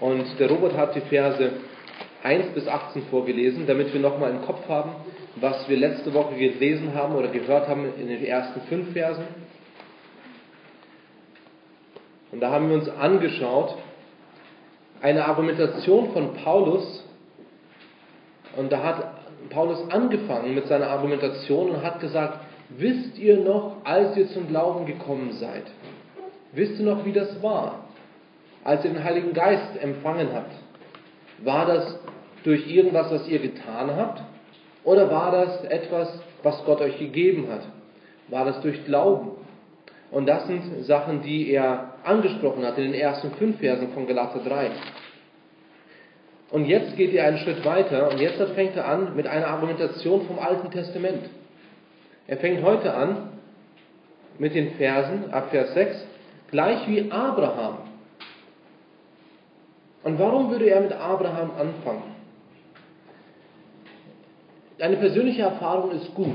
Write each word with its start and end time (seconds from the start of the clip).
Und 0.00 0.38
der 0.38 0.50
Robert 0.50 0.76
hat 0.76 0.94
die 0.94 1.00
Verse 1.02 1.50
1 2.22 2.54
bis 2.54 2.66
18 2.66 3.02
vorgelesen, 3.04 3.66
damit 3.66 3.92
wir 3.92 4.00
nochmal 4.00 4.30
im 4.30 4.42
Kopf 4.42 4.68
haben, 4.68 4.92
was 5.36 5.68
wir 5.68 5.76
letzte 5.76 6.12
Woche 6.14 6.34
gelesen 6.34 6.94
haben 6.94 7.14
oder 7.14 7.28
gehört 7.28 7.68
haben 7.68 7.86
in 7.98 8.08
den 8.08 8.24
ersten 8.24 8.60
fünf 8.62 8.92
Versen. 8.92 9.24
Und 12.32 12.40
da 12.40 12.50
haben 12.50 12.68
wir 12.68 12.76
uns 12.76 12.88
angeschaut, 12.88 13.76
eine 15.00 15.26
Argumentation 15.26 16.12
von 16.12 16.34
Paulus, 16.34 17.04
und 18.56 18.72
da 18.72 18.82
hat 18.82 19.50
Paulus 19.50 19.90
angefangen 19.90 20.54
mit 20.54 20.66
seiner 20.66 20.88
Argumentation 20.88 21.70
und 21.70 21.82
hat 21.82 22.00
gesagt, 22.00 22.38
wisst 22.70 23.18
ihr 23.18 23.38
noch, 23.38 23.76
als 23.84 24.16
ihr 24.16 24.28
zum 24.30 24.48
Glauben 24.48 24.86
gekommen 24.86 25.32
seid? 25.32 25.64
Wisst 26.52 26.78
ihr 26.78 26.86
noch, 26.86 27.04
wie 27.04 27.12
das 27.12 27.42
war, 27.42 27.83
als 28.64 28.84
ihr 28.84 28.90
den 28.90 29.04
Heiligen 29.04 29.32
Geist 29.32 29.80
empfangen 29.80 30.28
habt? 30.32 30.52
War 31.44 31.66
das 31.66 31.98
durch 32.42 32.68
irgendwas, 32.70 33.10
was 33.10 33.28
ihr 33.28 33.38
getan 33.38 33.94
habt? 33.96 34.22
Oder 34.82 35.10
war 35.10 35.30
das 35.30 35.64
etwas, 35.64 36.20
was 36.42 36.64
Gott 36.64 36.80
euch 36.80 36.98
gegeben 36.98 37.48
hat? 37.50 37.62
War 38.28 38.44
das 38.44 38.60
durch 38.60 38.84
Glauben? 38.84 39.32
Und 40.10 40.26
das 40.26 40.46
sind 40.46 40.84
Sachen, 40.84 41.22
die 41.22 41.50
er 41.50 41.94
angesprochen 42.04 42.64
hat 42.64 42.78
in 42.78 42.84
den 42.84 42.94
ersten 42.94 43.32
fünf 43.32 43.58
Versen 43.58 43.88
von 43.92 44.06
Galater 44.06 44.40
3. 44.46 44.70
Und 46.50 46.66
jetzt 46.66 46.96
geht 46.96 47.12
er 47.14 47.26
einen 47.26 47.38
Schritt 47.38 47.64
weiter 47.64 48.10
und 48.10 48.20
jetzt 48.20 48.40
fängt 48.54 48.76
er 48.76 48.86
an 48.86 49.16
mit 49.16 49.26
einer 49.26 49.48
Argumentation 49.48 50.26
vom 50.26 50.38
Alten 50.38 50.70
Testament. 50.70 51.28
Er 52.26 52.36
fängt 52.36 52.62
heute 52.62 52.94
an 52.94 53.30
mit 54.38 54.54
den 54.54 54.72
Versen 54.72 55.32
ab 55.32 55.48
Vers 55.50 55.74
6, 55.74 56.06
gleich 56.50 56.86
wie 56.86 57.10
Abraham. 57.10 57.78
Und 60.04 60.18
warum 60.18 60.50
würde 60.50 60.66
er 60.66 60.82
mit 60.82 60.92
Abraham 60.92 61.50
anfangen? 61.58 62.14
Eine 64.78 64.96
persönliche 64.96 65.42
Erfahrung 65.42 65.92
ist 65.92 66.14
gut. 66.14 66.34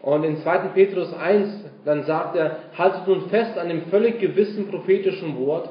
Und 0.00 0.24
in 0.24 0.38
2. 0.38 0.58
Petrus 0.74 1.12
1, 1.12 1.48
dann 1.84 2.04
sagt 2.04 2.34
er, 2.34 2.56
haltet 2.76 3.06
nun 3.06 3.28
fest 3.28 3.58
an 3.58 3.68
dem 3.68 3.82
völlig 3.86 4.18
gewissen 4.20 4.68
prophetischen 4.68 5.38
Wort. 5.38 5.70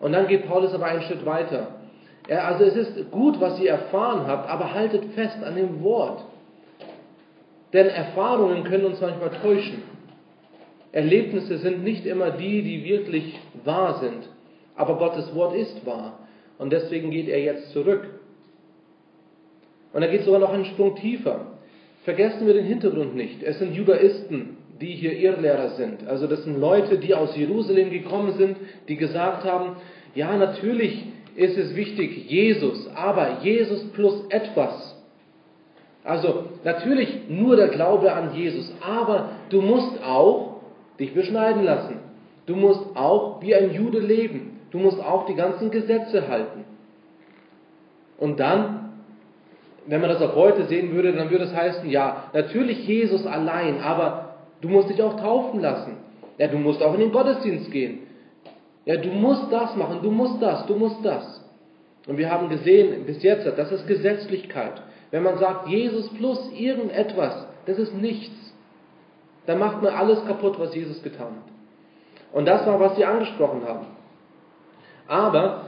Und 0.00 0.12
dann 0.12 0.26
geht 0.28 0.46
Paulus 0.46 0.74
aber 0.74 0.86
einen 0.86 1.02
Schritt 1.02 1.24
weiter. 1.24 1.68
Er, 2.28 2.46
also 2.46 2.64
es 2.64 2.76
ist 2.76 3.10
gut, 3.10 3.40
was 3.40 3.58
ihr 3.58 3.70
erfahren 3.70 4.26
habt, 4.26 4.50
aber 4.50 4.74
haltet 4.74 5.04
fest 5.14 5.42
an 5.42 5.56
dem 5.56 5.82
Wort. 5.82 6.24
Denn 7.72 7.86
Erfahrungen 7.86 8.64
können 8.64 8.84
uns 8.84 9.00
manchmal 9.00 9.30
täuschen. 9.42 9.82
Erlebnisse 10.92 11.58
sind 11.58 11.84
nicht 11.84 12.06
immer 12.06 12.30
die, 12.30 12.62
die 12.62 12.84
wirklich 12.84 13.38
wahr 13.64 13.98
sind. 14.00 14.28
Aber 14.76 14.96
Gottes 14.96 15.34
Wort 15.34 15.54
ist 15.54 15.84
wahr. 15.84 16.18
Und 16.58 16.72
deswegen 16.72 17.10
geht 17.10 17.28
er 17.28 17.40
jetzt 17.40 17.72
zurück. 17.72 18.06
Und 19.92 20.02
er 20.02 20.08
geht 20.08 20.24
sogar 20.24 20.40
noch 20.40 20.52
einen 20.52 20.64
Sprung 20.66 20.96
tiefer. 20.96 21.52
Vergessen 22.04 22.46
wir 22.46 22.54
den 22.54 22.66
Hintergrund 22.66 23.14
nicht. 23.14 23.42
Es 23.42 23.58
sind 23.58 23.74
Judaisten, 23.74 24.56
die 24.80 24.94
hier 24.94 25.16
Irrlehrer 25.18 25.70
sind. 25.70 26.06
Also 26.06 26.26
das 26.26 26.44
sind 26.44 26.60
Leute, 26.60 26.98
die 26.98 27.14
aus 27.14 27.36
Jerusalem 27.36 27.90
gekommen 27.90 28.32
sind, 28.32 28.56
die 28.88 28.96
gesagt 28.96 29.44
haben, 29.44 29.76
ja, 30.14 30.36
natürlich 30.36 31.04
ist 31.36 31.56
es 31.56 31.76
wichtig, 31.76 32.28
Jesus, 32.28 32.88
aber 32.94 33.38
Jesus 33.42 33.84
plus 33.92 34.24
etwas. 34.30 34.96
Also 36.04 36.46
natürlich 36.64 37.28
nur 37.28 37.56
der 37.56 37.68
Glaube 37.68 38.12
an 38.12 38.34
Jesus, 38.34 38.72
aber 38.80 39.30
du 39.50 39.60
musst 39.60 40.02
auch 40.02 40.60
dich 40.98 41.12
beschneiden 41.12 41.64
lassen. 41.64 41.98
Du 42.46 42.56
musst 42.56 42.96
auch 42.96 43.42
wie 43.42 43.54
ein 43.54 43.74
Jude 43.74 44.00
leben. 44.00 44.57
Du 44.70 44.78
musst 44.78 45.00
auch 45.00 45.26
die 45.26 45.34
ganzen 45.34 45.70
Gesetze 45.70 46.28
halten. 46.28 46.64
Und 48.18 48.40
dann, 48.40 48.90
wenn 49.86 50.00
man 50.00 50.10
das 50.10 50.20
auch 50.20 50.34
heute 50.34 50.64
sehen 50.64 50.92
würde, 50.92 51.12
dann 51.12 51.30
würde 51.30 51.44
es 51.44 51.54
heißen, 51.54 51.88
ja, 51.88 52.24
natürlich 52.32 52.86
Jesus 52.86 53.26
allein, 53.26 53.80
aber 53.80 54.34
du 54.60 54.68
musst 54.68 54.90
dich 54.90 55.02
auch 55.02 55.18
taufen 55.18 55.60
lassen. 55.60 55.96
Ja, 56.36 56.48
du 56.48 56.58
musst 56.58 56.82
auch 56.82 56.94
in 56.94 57.00
den 57.00 57.12
Gottesdienst 57.12 57.70
gehen. 57.70 58.00
Ja, 58.84 58.96
du 58.96 59.08
musst 59.08 59.52
das 59.52 59.76
machen, 59.76 60.00
du 60.02 60.10
musst 60.10 60.42
das, 60.42 60.66
du 60.66 60.74
musst 60.74 61.04
das. 61.04 61.44
Und 62.06 62.16
wir 62.16 62.30
haben 62.30 62.48
gesehen 62.48 63.04
bis 63.06 63.22
jetzt, 63.22 63.46
das 63.46 63.70
ist 63.70 63.86
Gesetzlichkeit. 63.86 64.82
Wenn 65.10 65.22
man 65.22 65.38
sagt, 65.38 65.68
Jesus 65.68 66.08
plus 66.14 66.50
irgendetwas, 66.52 67.46
das 67.66 67.78
ist 67.78 67.94
nichts. 67.94 68.34
Dann 69.46 69.58
macht 69.58 69.82
man 69.82 69.94
alles 69.94 70.24
kaputt, 70.26 70.58
was 70.58 70.74
Jesus 70.74 71.02
getan 71.02 71.28
hat. 71.28 71.52
Und 72.32 72.46
das 72.46 72.66
war, 72.66 72.78
was 72.80 72.96
sie 72.96 73.04
angesprochen 73.04 73.62
haben. 73.66 73.86
Aber 75.08 75.62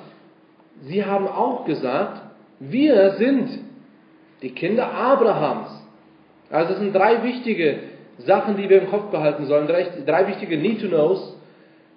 sie 0.83 1.05
haben 1.05 1.27
auch 1.27 1.65
gesagt, 1.65 2.21
wir 2.61 3.13
sind 3.13 3.49
die 4.43 4.51
Kinder 4.51 4.93
Abrahams. 4.93 5.69
Also 6.51 6.75
es 6.75 6.79
sind 6.79 6.95
drei 6.95 7.23
wichtige 7.23 7.81
Sachen, 8.19 8.57
die 8.57 8.69
wir 8.69 8.83
im 8.83 8.91
Kopf 8.91 9.11
behalten 9.11 9.47
sollen, 9.47 9.67
drei, 9.67 10.27
wichtige 10.29 10.59
Need-to-Knows, 10.59 11.37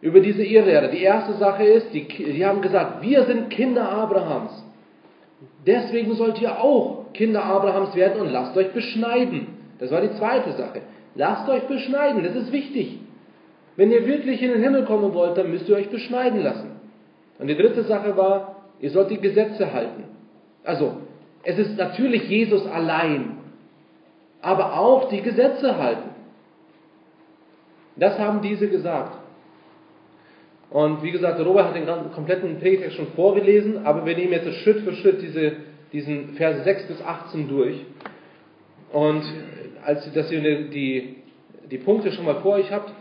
über 0.01 0.19
diese 0.19 0.43
Irrlehre. 0.43 0.89
Die 0.89 1.01
erste 1.01 1.33
Sache 1.33 1.63
ist, 1.63 1.93
die, 1.93 2.07
die 2.07 2.45
haben 2.45 2.61
gesagt, 2.61 3.01
wir 3.01 3.23
sind 3.23 3.49
Kinder 3.49 3.89
Abrahams. 3.89 4.63
Deswegen 5.65 6.13
sollt 6.15 6.41
ihr 6.41 6.61
auch 6.61 7.11
Kinder 7.13 7.43
Abrahams 7.43 7.95
werden 7.95 8.21
und 8.21 8.29
lasst 8.29 8.55
euch 8.57 8.71
beschneiden. 8.71 9.47
Das 9.79 9.91
war 9.91 10.01
die 10.01 10.11
zweite 10.13 10.51
Sache. 10.53 10.81
Lasst 11.15 11.47
euch 11.49 11.63
beschneiden, 11.63 12.23
das 12.23 12.35
ist 12.35 12.51
wichtig. 12.51 12.99
Wenn 13.75 13.91
ihr 13.91 14.05
wirklich 14.05 14.41
in 14.41 14.51
den 14.51 14.61
Himmel 14.61 14.85
kommen 14.85 15.13
wollt, 15.13 15.37
dann 15.37 15.51
müsst 15.51 15.67
ihr 15.67 15.75
euch 15.75 15.89
beschneiden 15.89 16.41
lassen. 16.41 16.72
Und 17.39 17.47
die 17.47 17.55
dritte 17.55 17.83
Sache 17.83 18.15
war, 18.15 18.63
ihr 18.79 18.91
sollt 18.91 19.09
die 19.09 19.19
Gesetze 19.19 19.73
halten. 19.73 20.03
Also, 20.63 20.97
es 21.43 21.57
ist 21.57 21.77
natürlich 21.77 22.29
Jesus 22.29 22.65
allein, 22.67 23.37
aber 24.41 24.77
auch 24.77 25.09
die 25.09 25.21
Gesetze 25.21 25.77
halten. 25.77 26.09
Das 27.95 28.17
haben 28.17 28.41
diese 28.41 28.67
gesagt. 28.69 29.17
Und 30.69 31.03
wie 31.03 31.11
gesagt, 31.11 31.39
Robert 31.39 31.67
hat 31.67 31.75
den 31.75 31.85
ganzen, 31.85 32.11
kompletten 32.13 32.59
Predigtext 32.59 32.97
schon 32.97 33.07
vorgelesen, 33.15 33.85
aber 33.85 34.05
wir 34.05 34.17
nehmen 34.17 34.31
jetzt 34.31 34.51
Schritt 34.63 34.79
für 34.79 34.93
Schritt 34.93 35.21
diese, 35.21 35.53
diesen 35.91 36.29
Verse 36.29 36.63
6 36.63 36.87
bis 36.87 37.01
18 37.01 37.47
durch. 37.47 37.85
Und 38.91 39.23
als 39.85 40.11
dass 40.13 40.31
ihr 40.31 40.69
die, 40.69 41.17
die 41.69 41.77
Punkte 41.77 42.11
schon 42.11 42.25
mal 42.25 42.41
vor 42.41 42.55
euch 42.55 42.71
habt, 42.71 42.91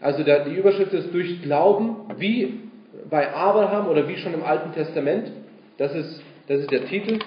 also 0.00 0.24
der, 0.24 0.44
die 0.44 0.54
Überschrift 0.54 0.92
ist 0.92 1.14
durch 1.14 1.40
Glauben, 1.42 1.96
wie 2.18 2.60
bei 3.12 3.30
Abraham 3.34 3.88
oder 3.88 4.08
wie 4.08 4.16
schon 4.16 4.32
im 4.32 4.42
Alten 4.42 4.72
Testament. 4.72 5.30
Das 5.76 5.94
ist, 5.94 6.22
das 6.48 6.60
ist 6.60 6.70
der 6.70 6.86
Titel. 6.86 7.18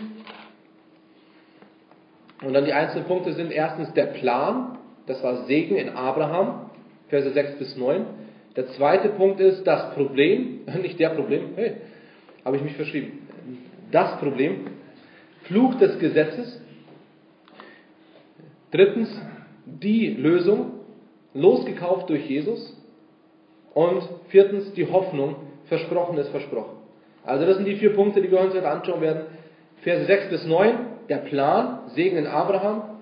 Und 2.44 2.54
dann 2.54 2.66
die 2.66 2.74
einzelnen 2.74 3.06
Punkte 3.06 3.34
sind 3.34 3.52
erstens 3.52 3.94
der 3.94 4.08
Plan, 4.08 4.80
das 5.06 5.24
war 5.24 5.46
Segen 5.46 5.76
in 5.76 5.90
Abraham, 5.90 6.72
Verse 7.10 7.30
6 7.30 7.60
bis 7.60 7.78
9. 7.78 8.04
Der 8.56 8.66
zweite 8.70 9.10
Punkt 9.10 9.40
ist 9.40 9.64
das 9.66 9.94
Problem, 9.94 10.62
nicht 10.82 11.00
der 11.00 11.10
Problem, 11.10 11.50
hey, 11.56 11.76
habe 12.44 12.58
ich 12.58 12.64
mich 12.64 12.74
verschrieben. 12.74 13.28
Das 13.92 14.18
Problem, 14.18 14.66
Fluch 15.44 15.76
des 15.76 16.00
Gesetzes. 16.00 16.64
Drittens, 18.72 19.22
die 19.68 20.08
Lösung, 20.08 20.80
losgekauft 21.36 22.10
durch 22.10 22.28
Jesus. 22.28 22.76
Und 23.76 24.02
viertens, 24.30 24.74
die 24.74 24.92
Hoffnung, 24.92 25.45
versprochen 25.68 26.18
ist 26.18 26.30
versprochen. 26.30 26.78
Also 27.24 27.46
das 27.46 27.58
sind 27.58 27.66
die 27.66 27.76
vier 27.76 27.94
Punkte, 27.94 28.22
die 28.22 28.30
wir 28.30 28.40
uns 28.40 28.54
heute 28.54 28.70
anschauen 28.70 29.02
werden. 29.02 29.24
Verse 29.82 30.06
6 30.06 30.30
bis 30.30 30.46
9, 30.46 30.76
der 31.10 31.18
Plan, 31.18 31.80
Segen 31.96 32.18
in 32.18 32.28
Abraham. 32.28 33.02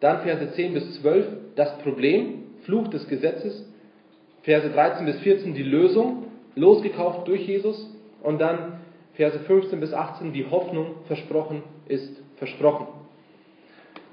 Dann 0.00 0.20
Verse 0.20 0.52
10 0.52 0.74
bis 0.74 1.00
12, 1.00 1.26
das 1.56 1.78
Problem, 1.78 2.44
Fluch 2.62 2.88
des 2.88 3.08
Gesetzes. 3.08 3.68
Verse 4.42 4.68
13 4.68 5.06
bis 5.06 5.18
14 5.20 5.54
die 5.54 5.62
Lösung, 5.62 6.24
losgekauft 6.54 7.26
durch 7.26 7.46
Jesus. 7.46 7.90
Und 8.22 8.40
dann 8.40 8.80
Verse 9.14 9.38
15 9.38 9.80
bis 9.80 9.92
18 9.92 10.32
die 10.32 10.46
Hoffnung, 10.50 10.96
versprochen 11.06 11.62
ist 11.88 12.22
versprochen. 12.36 12.86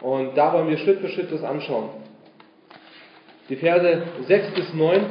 Und 0.02 0.36
da 0.36 0.54
wollen 0.54 0.70
wir 0.70 0.78
Schritt 0.78 1.00
für 1.00 1.10
Schritt 1.10 1.32
das 1.32 1.44
anschauen. 1.44 1.90
Die 3.50 3.56
Verse 3.56 4.04
6 4.28 4.54
bis 4.54 4.74
9, 4.74 5.02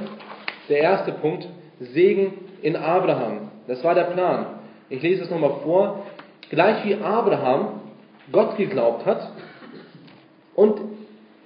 der 0.68 0.78
erste 0.78 1.12
Punkt, 1.12 1.46
Segen 1.80 2.49
in 2.62 2.76
Abraham. 2.76 3.50
Das 3.66 3.82
war 3.84 3.94
der 3.94 4.04
Plan. 4.04 4.46
Ich 4.88 5.02
lese 5.02 5.24
es 5.24 5.30
nochmal 5.30 5.54
vor. 5.62 6.06
Gleich 6.50 6.84
wie 6.84 6.96
Abraham 6.96 7.80
Gott 8.32 8.56
geglaubt 8.56 9.06
hat 9.06 9.32
und 10.54 10.80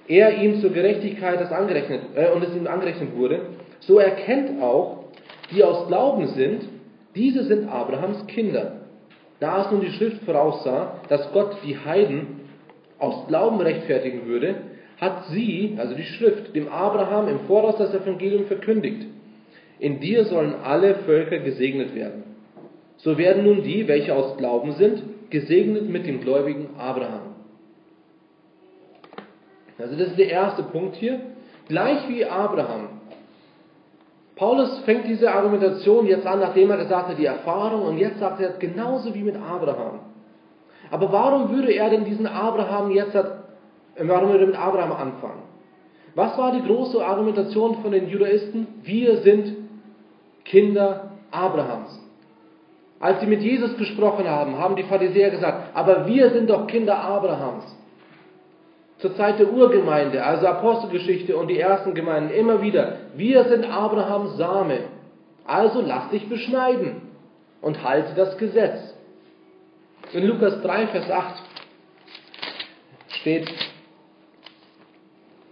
er 0.07 0.37
ihm 0.37 0.61
zur 0.61 0.71
Gerechtigkeit 0.71 1.39
das 1.39 1.51
angerechnet, 1.51 2.01
äh, 2.15 2.31
und 2.31 2.43
es 2.43 2.55
ihm 2.55 2.67
angerechnet 2.67 3.15
wurde, 3.15 3.41
so 3.79 3.99
erkennt 3.99 4.61
auch, 4.61 5.05
die 5.51 5.63
aus 5.63 5.87
Glauben 5.87 6.27
sind, 6.29 6.67
diese 7.15 7.43
sind 7.45 7.69
Abrahams 7.69 8.25
Kinder. 8.27 8.81
Da 9.39 9.63
es 9.63 9.71
nun 9.71 9.81
die 9.81 9.91
Schrift 9.91 10.23
voraussah, 10.23 10.99
dass 11.09 11.31
Gott 11.33 11.57
die 11.65 11.77
Heiden 11.77 12.41
aus 12.99 13.27
Glauben 13.27 13.59
rechtfertigen 13.61 14.27
würde, 14.27 14.55
hat 14.99 15.25
sie, 15.29 15.75
also 15.77 15.93
die 15.93 16.03
Schrift, 16.03 16.55
dem 16.55 16.69
Abraham 16.69 17.27
im 17.27 17.39
Voraus 17.41 17.77
das 17.77 17.93
Evangelium 17.93 18.45
verkündigt. 18.45 19.07
In 19.85 19.99
dir 19.99 20.25
sollen 20.25 20.55
alle 20.63 20.95
Völker 21.05 21.37
gesegnet 21.37 21.93
werden. 21.93 22.23
so 22.97 23.19
werden 23.19 23.43
nun 23.43 23.61
die, 23.61 23.87
welche 23.87 24.15
aus 24.15 24.35
Glauben 24.35 24.71
sind, 24.71 25.03
gesegnet 25.29 25.87
mit 25.87 26.07
dem 26.07 26.21
gläubigen 26.21 26.69
Abraham. 26.75 27.35
Also 29.77 29.95
das 29.95 30.07
ist 30.07 30.17
der 30.17 30.31
erste 30.31 30.63
Punkt 30.63 30.95
hier. 30.95 31.19
Gleich 31.67 32.09
wie 32.09 32.25
Abraham. 32.25 32.87
Paulus 34.35 34.79
fängt 34.85 35.07
diese 35.07 35.31
Argumentation 35.31 36.07
jetzt 36.07 36.25
an, 36.25 36.39
nachdem 36.39 36.71
er 36.71 36.77
gesagt 36.77 37.09
hat, 37.09 37.19
die 37.19 37.27
Erfahrung, 37.27 37.83
und 37.83 37.99
jetzt 37.99 38.17
sagt 38.17 38.41
er 38.41 38.53
genauso 38.53 39.13
wie 39.13 39.21
mit 39.21 39.35
Abraham. 39.35 39.99
Aber 40.89 41.11
warum 41.11 41.55
würde 41.55 41.71
er 41.73 41.91
denn 41.91 42.05
diesen 42.05 42.25
Abraham 42.25 42.89
jetzt, 42.89 43.13
warum 43.13 44.29
würde 44.29 44.45
er 44.45 44.47
mit 44.47 44.57
Abraham 44.57 44.93
anfangen? 44.93 45.43
Was 46.15 46.35
war 46.39 46.53
die 46.53 46.65
große 46.65 47.05
Argumentation 47.05 47.83
von 47.83 47.91
den 47.91 48.09
Judaisten? 48.09 48.65
Wir 48.81 49.17
sind 49.17 49.64
Kinder 50.45 51.11
Abrahams. 51.31 51.99
Als 52.99 53.19
sie 53.19 53.27
mit 53.27 53.41
Jesus 53.41 53.77
gesprochen 53.77 54.27
haben, 54.27 54.57
haben 54.57 54.75
die 54.75 54.83
Pharisäer 54.83 55.29
gesagt, 55.31 55.75
aber 55.75 56.07
wir 56.07 56.29
sind 56.31 56.49
doch 56.49 56.65
Kinder 56.67 56.97
Abrahams. 56.97 57.65
Zur 58.99 59.15
Zeit 59.15 59.39
der 59.39 59.51
Urgemeinde, 59.51 60.23
also 60.23 60.47
Apostelgeschichte 60.47 61.35
und 61.35 61.49
die 61.49 61.59
ersten 61.59 61.93
Gemeinden, 61.93 62.33
immer 62.33 62.61
wieder, 62.61 62.99
wir 63.15 63.43
sind 63.45 63.65
Abrahams 63.65 64.37
Same. 64.37 64.79
Also 65.45 65.81
lass 65.81 66.09
dich 66.09 66.29
beschneiden 66.29 67.01
und 67.61 67.83
halte 67.83 68.15
das 68.15 68.37
Gesetz. 68.37 68.95
In 70.13 70.25
Lukas 70.25 70.61
3, 70.61 70.87
Vers 70.87 71.11
8 71.11 71.43
steht, 73.09 73.53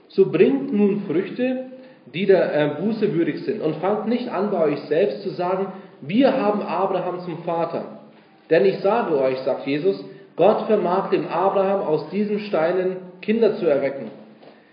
so 0.07 0.31
bringt 0.31 0.71
nun 0.71 1.03
Früchte, 1.07 1.72
die 2.13 2.25
der 2.25 2.53
äh, 2.53 2.81
Buße 2.81 3.13
würdig 3.13 3.43
sind, 3.43 3.61
und 3.61 3.77
fangt 3.77 4.07
nicht 4.07 4.29
an, 4.29 4.51
bei 4.51 4.63
euch 4.65 4.79
selbst 4.81 5.23
zu 5.23 5.29
sagen, 5.31 5.67
wir 6.01 6.33
haben 6.39 6.61
Abraham 6.61 7.21
zum 7.21 7.43
Vater. 7.43 7.99
Denn 8.49 8.65
ich 8.65 8.79
sage 8.79 9.17
euch, 9.19 9.39
sagt 9.39 9.65
Jesus, 9.65 10.03
Gott 10.35 10.67
vermag 10.67 11.09
dem 11.09 11.27
Abraham 11.27 11.81
aus 11.81 12.09
diesen 12.09 12.39
Steinen 12.39 12.97
Kinder 13.21 13.55
zu 13.57 13.65
erwecken. 13.65 14.11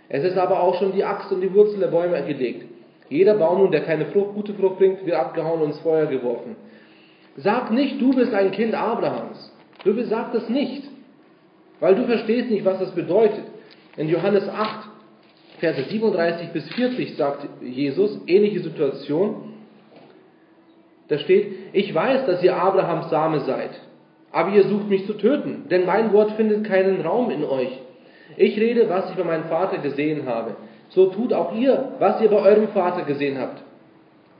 Es 0.08 0.25
ist 0.25 0.37
aber 0.37 0.60
auch 0.60 0.75
schon 0.78 0.92
die 0.92 1.04
Axt 1.04 1.31
und 1.31 1.40
die 1.40 1.54
Wurzel 1.54 1.78
der 1.78 1.87
Bäume 1.87 2.20
gelegt. 2.25 2.66
Jeder 3.08 3.34
Baum 3.34 3.58
nun, 3.58 3.70
der 3.70 3.82
keine 3.82 4.06
Frucht, 4.06 4.34
gute 4.34 4.54
Frucht 4.54 4.78
bringt, 4.78 5.04
wird 5.06 5.16
abgehauen 5.16 5.60
und 5.60 5.70
ins 5.70 5.81
Feuer 5.81 6.06
geworfen. 6.06 6.56
Sag 7.37 7.70
nicht, 7.70 8.00
du 8.00 8.12
bist 8.12 8.34
ein 8.34 8.50
Kind 8.50 8.75
Abrahams. 8.75 9.52
Du 9.84 9.92
sag 10.04 10.32
das 10.32 10.48
nicht. 10.48 10.84
Weil 11.78 11.94
du 11.94 12.04
verstehst 12.06 12.50
nicht, 12.50 12.64
was 12.64 12.78
das 12.78 12.90
bedeutet. 12.92 13.44
In 13.96 14.08
Johannes 14.08 14.48
8, 14.48 14.89
Verse 15.60 15.82
37 15.82 16.52
bis 16.52 16.68
40 16.72 17.16
sagt 17.16 17.46
Jesus, 17.60 18.18
ähnliche 18.26 18.60
Situation. 18.60 19.52
Da 21.08 21.18
steht, 21.18 21.52
ich 21.72 21.94
weiß, 21.94 22.26
dass 22.26 22.42
ihr 22.42 22.56
Abrahams 22.56 23.10
Same 23.10 23.40
seid, 23.40 23.70
aber 24.32 24.50
ihr 24.52 24.64
sucht 24.64 24.88
mich 24.88 25.06
zu 25.06 25.14
töten, 25.14 25.66
denn 25.70 25.84
mein 25.84 26.12
Wort 26.12 26.32
findet 26.32 26.64
keinen 26.64 27.02
Raum 27.02 27.30
in 27.30 27.44
euch. 27.44 27.78
Ich 28.36 28.58
rede, 28.58 28.88
was 28.88 29.10
ich 29.10 29.16
bei 29.16 29.24
meinem 29.24 29.44
Vater 29.44 29.78
gesehen 29.78 30.26
habe. 30.26 30.56
So 30.90 31.06
tut 31.06 31.32
auch 31.32 31.54
ihr, 31.54 31.92
was 31.98 32.20
ihr 32.22 32.30
bei 32.30 32.40
eurem 32.40 32.68
Vater 32.68 33.02
gesehen 33.02 33.38
habt. 33.38 33.62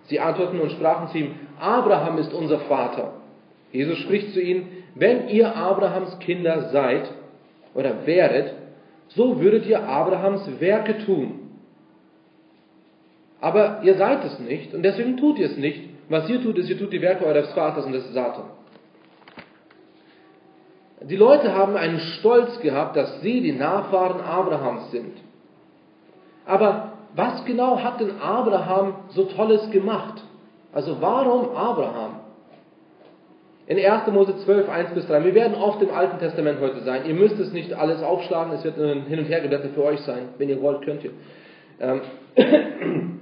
Sie 0.05 0.21
antworten 0.21 0.61
und 0.61 0.73
sprachen 0.73 1.09
zu 1.09 1.19
ihm, 1.19 1.35
Abraham 1.61 2.19
ist 2.19 2.33
unser 2.33 2.61
Vater. 2.61 3.13
Jesus 3.73 3.99
spricht 3.99 4.33
zu 4.33 4.41
ihnen, 4.41 4.69
wenn 4.95 5.29
ihr 5.29 5.55
Abrahams 5.55 6.19
Kinder 6.21 6.71
seid 6.71 7.11
oder 7.75 8.07
wäret, 8.07 8.55
so 9.17 9.41
würdet 9.41 9.67
ihr 9.67 9.87
Abrahams 9.87 10.61
Werke 10.61 11.05
tun. 11.05 11.51
Aber 13.41 13.81
ihr 13.83 13.97
seid 13.97 14.25
es 14.25 14.39
nicht 14.39 14.75
und 14.75 14.83
deswegen 14.83 15.17
tut 15.17 15.39
ihr 15.39 15.47
es 15.47 15.57
nicht. 15.57 15.89
Was 16.09 16.29
ihr 16.29 16.43
tut, 16.43 16.59
ist, 16.59 16.69
ihr 16.69 16.79
tut 16.79 16.93
die 16.93 17.01
Werke 17.01 17.25
eures 17.25 17.53
Vaters 17.53 17.87
und 17.87 17.93
des 17.93 18.13
Satan. 18.13 18.45
Die 21.03 21.17
Leute 21.17 21.55
haben 21.55 21.77
einen 21.77 21.99
Stolz 21.99 22.61
gehabt, 22.61 22.97
dass 22.97 23.23
sie 23.23 23.41
die 23.41 23.53
Nachfahren 23.53 24.21
Abrahams 24.21 24.91
sind. 24.91 25.17
Aber 26.45 26.93
was 27.15 27.45
genau 27.45 27.83
hat 27.83 28.01
denn 28.01 28.21
Abraham 28.21 28.95
so 29.11 29.25
Tolles 29.25 29.71
gemacht? 29.71 30.23
Also 30.73 31.01
warum 31.01 31.57
Abraham? 31.57 32.20
In 33.67 33.79
1. 33.79 34.07
Mose 34.13 34.37
12, 34.39 34.69
1 34.69 34.91
bis 34.95 35.07
3. 35.07 35.25
Wir 35.25 35.35
werden 35.35 35.55
oft 35.55 35.81
im 35.81 35.91
Alten 35.91 36.19
Testament 36.19 36.61
heute 36.61 36.81
sein. 36.81 37.03
Ihr 37.07 37.15
müsst 37.15 37.39
es 37.39 37.53
nicht 37.53 37.73
alles 37.73 38.03
aufschlagen, 38.03 38.53
es 38.53 38.65
wird 38.65 38.79
ein 38.79 39.03
Hin- 39.03 39.21
und 39.21 39.27
Hergeblätter 39.27 39.69
für 39.69 39.85
euch 39.85 40.01
sein. 40.01 40.31
Wenn 40.39 40.49
ihr 40.49 40.61
wollt, 40.61 40.83
könnt 40.83 41.05
ihr. 41.05 41.13
Ähm, 41.81 42.01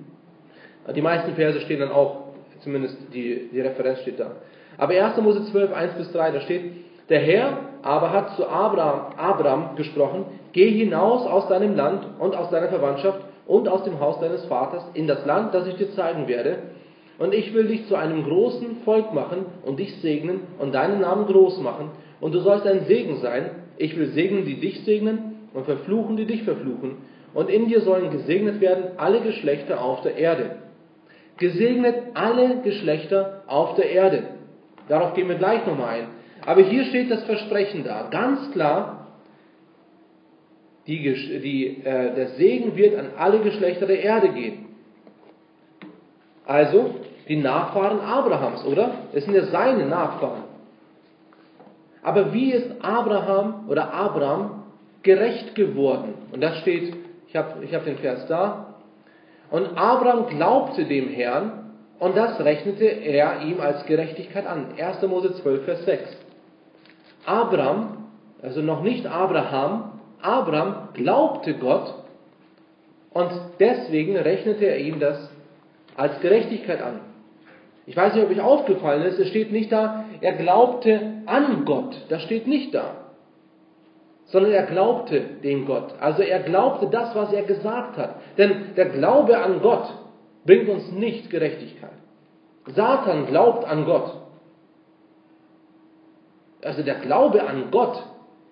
die 0.95 1.03
meisten 1.03 1.35
Verse 1.35 1.61
stehen 1.61 1.81
dann 1.81 1.93
auch, 1.93 2.29
zumindest 2.61 2.97
die, 3.13 3.51
die 3.53 3.61
Referenz 3.61 4.01
steht 4.01 4.19
da. 4.19 4.33
Aber 4.79 4.95
1. 4.95 5.19
Mose 5.19 5.45
12, 5.45 5.73
1 5.73 5.95
bis 5.95 6.13
3, 6.13 6.31
da 6.31 6.41
steht, 6.41 6.73
der 7.09 7.21
Herr 7.21 7.59
aber 7.83 8.13
hat 8.13 8.35
zu 8.37 8.47
Abraham, 8.47 9.13
Abraham 9.17 9.77
gesprochen, 9.77 10.25
geh 10.53 10.71
hinaus 10.71 11.27
aus 11.27 11.49
deinem 11.49 11.77
Land 11.77 12.07
und 12.19 12.35
aus 12.35 12.51
deiner 12.51 12.69
Verwandtschaft 12.69 13.21
und 13.47 13.69
aus 13.69 13.85
dem 13.85 14.01
Haus 14.01 14.19
deines 14.21 14.45
Vaters 14.47 14.85
in 14.95 15.07
das 15.07 15.25
Land, 15.25 15.55
das 15.55 15.67
ich 15.67 15.77
dir 15.77 15.91
zeigen 15.93 16.27
werde 16.27 16.59
und 17.19 17.35
ich 17.35 17.53
will 17.53 17.67
dich 17.67 17.87
zu 17.89 17.97
einem 17.97 18.25
großen 18.25 18.77
Volk 18.85 19.13
machen 19.13 19.47
und 19.65 19.79
dich 19.79 19.97
segnen 19.97 20.41
und 20.59 20.75
deinen 20.75 21.01
Namen 21.01 21.27
groß 21.27 21.61
machen. 21.61 21.91
Und 22.21 22.35
du 22.35 22.41
sollst 22.41 22.67
ein 22.67 22.85
Segen 22.87 23.17
sein. 23.17 23.51
Ich 23.77 23.97
will 23.97 24.09
segnen, 24.09 24.45
die 24.45 24.61
dich 24.61 24.85
segnen 24.85 25.49
und 25.53 25.65
verfluchen, 25.65 26.17
die 26.17 26.27
dich 26.27 26.45
verfluchen. 26.45 26.99
Und 27.35 27.51
in 27.51 27.69
dir 27.69 27.81
sollen 27.81 28.11
gesegnet 28.11 28.61
werden 28.61 28.93
alle 28.97 29.21
Geschlechter 29.21 29.83
auf 29.83 30.03
der 30.03 30.17
Erde. 30.17 30.57
Gesegnet 31.39 31.97
alle 32.15 32.63
Geschlechter 32.63 33.43
auf 33.47 33.75
der 33.75 33.91
Erde. 33.91 34.23
Darauf 34.89 35.15
gehen 35.15 35.29
wir 35.29 35.37
gleich 35.37 35.67
nochmal 35.67 36.01
ein. 36.01 36.07
Aber 36.47 36.63
hier 36.63 36.85
steht 36.85 37.11
das 37.11 37.25
Versprechen 37.25 37.85
da. 37.85 38.09
Ganz 38.11 38.51
klar, 38.53 39.09
die, 40.87 40.99
die, 41.43 41.85
äh, 41.85 42.15
der 42.15 42.29
Segen 42.31 42.77
wird 42.77 42.99
an 42.99 43.11
alle 43.19 43.41
Geschlechter 43.41 43.87
der 43.87 44.01
Erde 44.03 44.31
gehen. 44.31 44.67
Also, 46.47 46.95
die 47.29 47.37
Nachfahren 47.37 48.01
Abrahams, 48.01 48.65
oder? 48.65 48.91
Es 49.13 49.25
sind 49.25 49.35
ja 49.35 49.45
seine 49.45 49.87
Nachfahren. 49.87 50.45
Aber 52.03 52.33
wie 52.33 52.53
ist 52.53 52.83
Abraham 52.83 53.69
oder 53.69 53.93
Abraham 53.93 54.63
gerecht 55.03 55.55
geworden? 55.55 56.15
Und 56.33 56.41
das 56.41 56.59
steht, 56.59 56.95
ich 57.27 57.37
habe 57.37 57.63
ich 57.65 57.75
hab 57.75 57.85
den 57.85 57.99
Vers 57.99 58.27
da. 58.29 58.75
Und 59.51 59.77
Abraham 59.77 60.27
glaubte 60.27 60.85
dem 60.85 61.09
Herrn 61.09 61.75
und 61.99 62.17
das 62.17 62.39
rechnete 62.41 62.85
er 62.85 63.43
ihm 63.43 63.61
als 63.61 63.85
Gerechtigkeit 63.87 64.47
an. 64.47 64.69
1. 64.79 65.03
Mose 65.03 65.35
12, 65.35 65.65
Vers 65.65 65.85
6. 65.85 66.17
Abraham, 67.27 68.07
also 68.41 68.63
noch 68.63 68.83
nicht 68.83 69.07
Abraham, 69.07 70.01
Abraham 70.23 70.89
glaubte 70.95 71.55
Gott 71.55 71.95
und 73.13 73.31
deswegen 73.59 74.17
rechnete 74.17 74.65
er 74.65 74.79
ihm 74.79 75.01
das 75.01 75.31
als 75.97 76.21
Gerechtigkeit 76.21 76.81
an. 76.81 77.01
Ich 77.89 77.97
weiß 77.97 78.15
nicht, 78.15 78.23
ob 78.23 78.31
euch 78.31 78.41
aufgefallen 78.43 79.03
ist, 79.05 79.19
es 79.19 79.29
steht 79.29 79.51
nicht 79.51 79.73
da, 79.73 80.05
er 80.21 80.35
glaubte 80.35 81.23
an 81.25 81.65
Gott. 81.65 81.97
Das 82.11 82.23
steht 82.23 82.47
nicht 82.47 82.75
da. 82.75 83.15
Sondern 84.27 84.53
er 84.53 84.67
glaubte 84.67 85.23
dem 85.43 85.65
Gott. 85.65 85.95
Also 85.99 86.23
er 86.23 86.41
glaubte 86.41 86.89
das, 86.89 87.15
was 87.15 87.33
er 87.33 87.45
gesagt 87.45 87.97
hat. 87.97 88.17
Denn 88.37 88.75
der 88.77 88.91
Glaube 88.91 89.39
an 89.39 89.63
Gott 89.63 89.89
bringt 90.45 90.69
uns 90.69 90.93
nicht 90.93 91.31
Gerechtigkeit. 91.31 91.97
Satan 92.67 93.27
glaubt 93.27 93.67
an 93.67 93.87
Gott. 93.87 94.19
Also 96.63 96.83
der 96.83 96.97
Glaube 96.97 97.43
an 97.49 97.71
Gott, 97.71 98.03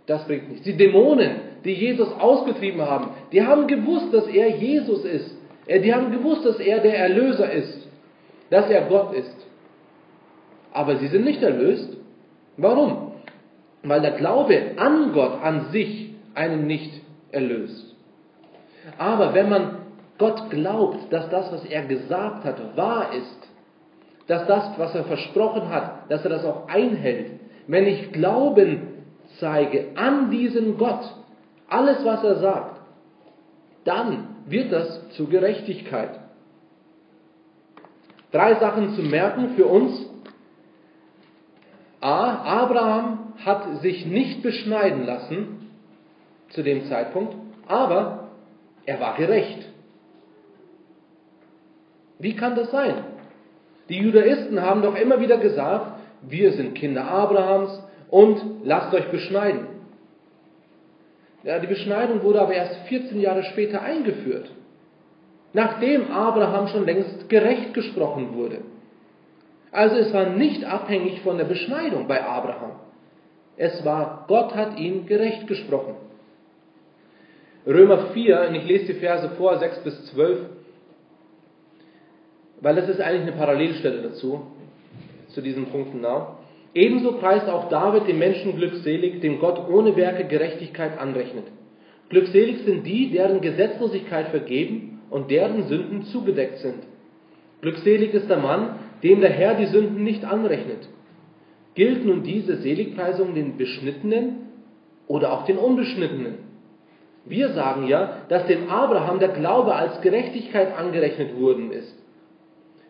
das 0.07 0.26
bringt 0.26 0.49
nichts. 0.49 0.64
Die 0.64 0.78
Dämonen, 0.78 1.40
die 1.62 1.75
Jesus 1.75 2.09
ausgetrieben 2.19 2.81
haben, 2.81 3.11
die 3.33 3.47
haben 3.47 3.66
gewusst, 3.66 4.14
dass 4.14 4.28
er 4.28 4.49
Jesus 4.49 5.05
ist. 5.05 5.37
Die 5.69 5.93
haben 5.93 6.11
gewusst, 6.11 6.47
dass 6.47 6.59
er 6.59 6.78
der 6.78 6.97
Erlöser 6.97 7.52
ist 7.52 7.86
dass 8.50 8.69
er 8.71 8.83
Gott 8.83 9.15
ist. 9.15 9.37
Aber 10.73 10.97
sie 10.97 11.09
sind 11.09 11.25
nicht 11.25 11.43
erlöst. 11.43 11.97
Warum? 12.57 13.12
Weil 13.83 14.00
der 14.00 14.12
Glaube 14.12 14.73
an 14.76 15.12
Gott 15.12 15.43
an 15.43 15.71
sich 15.73 16.15
einen 16.35 16.67
nicht 16.67 17.03
erlöst. 17.33 17.95
Aber 18.99 19.35
wenn 19.35 19.49
man 19.49 19.79
Gott 20.19 20.50
glaubt, 20.50 21.12
dass 21.12 21.29
das, 21.31 21.53
was 21.53 21.65
er 21.65 21.85
gesagt 21.87 22.45
hat, 22.45 22.76
wahr 22.76 23.12
ist, 23.12 23.49
dass 24.26 24.47
das, 24.47 24.79
was 24.79 24.95
er 24.95 25.05
versprochen 25.05 25.69
hat, 25.69 26.11
dass 26.11 26.25
er 26.25 26.31
das 26.31 26.45
auch 26.45 26.69
einhält, 26.69 27.33
wenn 27.67 27.87
ich 27.87 28.12
Glauben 28.12 29.05
zeige 29.38 29.88
an 29.97 30.31
diesen 30.31 30.79
Gott, 30.79 31.12
alles, 31.69 32.05
was 32.05 32.25
er 32.25 32.37
sagt, 32.37 32.81
dann 33.85 34.29
wird 34.47 34.73
das 34.73 35.11
zu 35.11 35.26
Gerechtigkeit. 35.26 36.11
Drei 38.33 38.54
Sachen 38.56 38.95
zu 38.95 39.02
merken 39.02 39.54
für 39.56 39.66
uns. 39.66 40.06
A. 42.00 42.62
Abraham 42.62 43.35
hat 43.45 43.80
sich 43.80 44.06
nicht 44.06 44.42
beschneiden 44.42 45.06
lassen 45.06 45.71
zu 46.50 46.62
dem 46.62 46.87
Zeitpunkt, 46.87 47.35
aber 47.66 48.28
er 48.85 49.00
war 49.00 49.16
gerecht. 49.16 49.66
Wie 52.18 52.35
kann 52.35 52.54
das 52.54 52.71
sein? 52.71 53.04
Die 53.88 53.99
Judaisten 53.99 54.61
haben 54.61 54.83
doch 54.83 54.97
immer 54.97 55.21
wieder 55.21 55.38
gesagt, 55.38 56.00
wir 56.23 56.52
sind 56.52 56.75
Kinder 56.75 57.09
Abrahams 57.09 57.83
und 58.11 58.64
lasst 58.64 58.95
euch 58.95 59.09
beschneiden. 59.11 59.66
Ja, 61.42 61.59
die 61.61 61.66
Beschneidung 61.66 62.23
wurde 62.23 62.40
aber 62.40 62.54
erst 62.54 62.76
14 62.88 63.21
Jahre 63.21 63.45
später 63.45 63.83
eingeführt, 63.83 64.50
nachdem 65.53 66.11
Abraham 66.11 66.69
schon 66.69 66.85
längst 66.85 67.29
gerecht 67.29 67.75
gesprochen 67.75 68.35
wurde. 68.35 68.59
Also 69.73 69.97
es 69.97 70.12
war 70.12 70.31
nicht 70.31 70.65
abhängig 70.65 71.21
von 71.21 71.38
der 71.38 71.45
Beschneidung 71.45 72.09
bei 72.09 72.25
Abraham. 72.25 72.73
Es 73.57 73.85
war, 73.85 74.25
Gott 74.29 74.55
hat 74.55 74.79
ihn 74.79 75.07
gerecht 75.07 75.47
gesprochen. 75.47 75.95
Römer 77.67 78.09
4, 78.12 78.49
und 78.49 78.55
ich 78.55 78.67
lese 78.67 78.93
die 78.93 79.00
Verse 79.00 79.29
vor, 79.31 79.59
6 79.59 79.79
bis 79.81 80.07
12, 80.07 80.38
weil 82.61 82.76
das 82.76 82.88
ist 82.88 83.00
eigentlich 83.00 83.23
eine 83.23 83.33
Parallelstelle 83.33 84.03
dazu, 84.03 84.47
zu 85.29 85.41
diesen 85.41 85.67
Punkten 85.67 86.00
nach. 86.00 86.37
Ebenso 86.75 87.12
preist 87.12 87.49
auch 87.49 87.69
David 87.69 88.07
den 88.07 88.19
Menschen 88.19 88.57
glückselig, 88.57 89.21
dem 89.21 89.41
Gott 89.41 89.69
ohne 89.69 89.97
Werke 89.97 90.25
Gerechtigkeit 90.25 90.99
anrechnet. 90.99 91.45
Glückselig 92.09 92.65
sind 92.65 92.87
die, 92.87 93.11
deren 93.11 93.41
Gesetzlosigkeit 93.41 94.29
vergeben 94.29 94.96
und 95.10 95.30
deren 95.30 95.64
Sünden 95.68 96.02
zugedeckt 96.04 96.58
sind. 96.58 96.82
Glückselig 97.60 98.14
ist 98.14 98.28
der 98.28 98.38
Mann, 98.38 98.76
dem 99.02 99.20
der 99.20 99.30
Herr 99.30 99.54
die 99.54 99.66
Sünden 99.66 100.02
nicht 100.02 100.25
anrechnet. 100.25 100.88
Gilt 101.75 102.04
nun 102.04 102.22
diese 102.22 102.56
Seligpreisung 102.56 103.34
den 103.34 103.56
Beschnittenen 103.56 104.48
oder 105.06 105.32
auch 105.32 105.44
den 105.44 105.58
Unbeschnittenen? 105.58 106.46
Wir 107.25 107.50
sagen 107.50 107.86
ja, 107.86 108.18
dass 108.28 108.46
dem 108.46 108.70
Abraham 108.70 109.18
der 109.18 109.28
Glaube 109.28 109.75
als 109.75 110.00
Gerechtigkeit 110.00 110.76
angerechnet 110.76 111.38
worden 111.38 111.70
ist. 111.72 111.94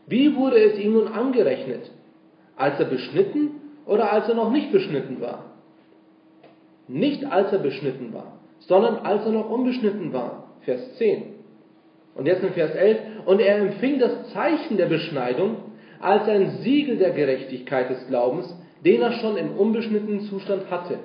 Wie 0.07 0.37
wurde 0.37 0.59
es 0.59 0.79
ihm 0.79 0.93
nun 0.93 1.09
angerechnet? 1.09 1.91
Als 2.55 2.79
er 2.79 2.87
beschnitten 2.87 3.51
oder 3.87 4.13
als 4.13 4.29
er 4.29 4.35
noch 4.35 4.51
nicht 4.51 4.73
beschnitten 4.73 5.21
war? 5.21 5.45
Nicht 6.87 7.25
als 7.25 7.53
er 7.53 7.59
beschnitten 7.59 8.13
war, 8.13 8.39
sondern 8.61 8.99
als 8.99 9.25
er 9.25 9.33
noch 9.33 9.51
unbeschnitten 9.51 10.13
war. 10.13 10.51
Vers 10.61 10.97
10. 10.99 11.36
Und 12.17 12.27
jetzt 12.27 12.43
in 12.43 12.53
Vers 12.53 12.75
11. 12.75 12.99
Und 13.27 13.41
er 13.41 13.59
empfing 13.59 13.99
das 13.99 14.33
Zeichen 14.33 14.77
der 14.77 14.87
Beschneidung 14.87 15.57
als 16.01 16.29
ein 16.29 16.59
Siegel 16.63 16.97
der 16.97 17.11
Gerechtigkeit 17.11 17.91
des 17.91 18.07
Glaubens, 18.09 18.55
den 18.85 19.03
er 19.03 19.13
schon 19.13 19.37
im 19.37 19.53
unbeschnittenen 19.53 20.21
Zustand 20.23 20.71
hatte, 20.71 20.99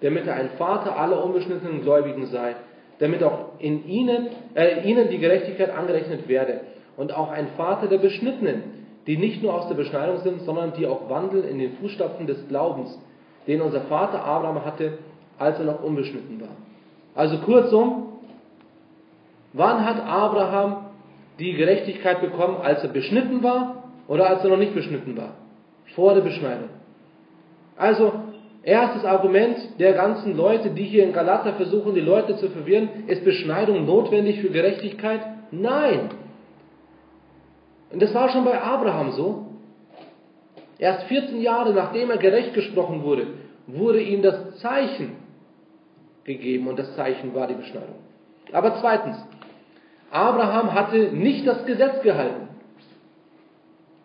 damit 0.00 0.26
er 0.26 0.34
ein 0.34 0.50
Vater 0.58 0.96
aller 0.98 1.24
unbeschnittenen 1.24 1.82
Gläubigen 1.82 2.26
sei, 2.26 2.54
damit 2.98 3.22
auch 3.22 3.58
in 3.58 3.86
ihnen, 3.86 4.28
äh, 4.54 4.88
ihnen 4.88 5.10
die 5.10 5.18
Gerechtigkeit 5.18 5.74
angerechnet 5.74 6.28
werde 6.28 6.60
und 6.96 7.14
auch 7.14 7.30
ein 7.30 7.48
Vater 7.56 7.88
der 7.88 7.98
Beschnittenen, 7.98 8.62
die 9.06 9.16
nicht 9.16 9.42
nur 9.42 9.54
aus 9.54 9.68
der 9.68 9.74
Beschneidung 9.74 10.18
sind, 10.18 10.42
sondern 10.42 10.72
die 10.72 10.86
auch 10.86 11.08
wandeln 11.08 11.44
in 11.48 11.58
den 11.58 11.72
Fußstapfen 11.74 12.26
des 12.26 12.48
Glaubens, 12.48 12.98
den 13.46 13.60
unser 13.60 13.82
Vater 13.82 14.24
Abraham 14.24 14.64
hatte, 14.64 14.98
als 15.38 15.58
er 15.58 15.66
noch 15.66 15.82
unbeschnitten 15.82 16.40
war. 16.40 16.56
Also 17.14 17.38
kurzum, 17.38 18.15
wann 19.56 19.84
hat 19.84 20.00
Abraham 20.06 20.86
die 21.38 21.54
Gerechtigkeit 21.54 22.20
bekommen, 22.20 22.58
als 22.62 22.82
er 22.82 22.90
beschnitten 22.90 23.42
war 23.42 23.84
oder 24.06 24.28
als 24.28 24.44
er 24.44 24.50
noch 24.50 24.58
nicht 24.58 24.74
beschnitten 24.74 25.16
war? 25.16 25.34
Vor 25.94 26.14
der 26.14 26.22
Beschneidung. 26.22 26.68
Also, 27.76 28.12
erstes 28.62 29.04
Argument 29.04 29.56
der 29.78 29.92
ganzen 29.92 30.36
Leute, 30.36 30.70
die 30.70 30.84
hier 30.84 31.04
in 31.04 31.12
Galater 31.12 31.54
versuchen, 31.54 31.94
die 31.94 32.00
Leute 32.00 32.36
zu 32.36 32.50
verwirren, 32.50 32.88
ist 33.06 33.24
Beschneidung 33.24 33.86
notwendig 33.86 34.40
für 34.40 34.50
Gerechtigkeit? 34.50 35.20
Nein. 35.50 36.10
Und 37.92 38.02
das 38.02 38.12
war 38.14 38.28
schon 38.30 38.44
bei 38.44 38.60
Abraham 38.60 39.12
so. 39.12 39.46
Erst 40.78 41.04
14 41.04 41.40
Jahre 41.40 41.72
nachdem 41.72 42.10
er 42.10 42.18
gerecht 42.18 42.52
gesprochen 42.52 43.02
wurde, 43.02 43.28
wurde 43.66 44.02
ihm 44.02 44.22
das 44.22 44.58
Zeichen 44.58 45.12
gegeben 46.24 46.68
und 46.68 46.78
das 46.78 46.94
Zeichen 46.96 47.34
war 47.34 47.46
die 47.46 47.54
Beschneidung. 47.54 47.94
Aber 48.52 48.76
zweitens, 48.80 49.16
Abraham 50.16 50.72
hatte 50.72 50.96
nicht 51.12 51.46
das 51.46 51.66
Gesetz 51.66 52.00
gehalten 52.02 52.48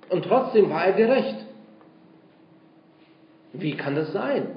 und 0.10 0.26
trotzdem 0.26 0.70
war 0.70 0.86
er 0.86 0.92
gerecht. 0.94 1.38
Wie 3.54 3.76
kann 3.76 3.96
das 3.96 4.12
sein? 4.12 4.48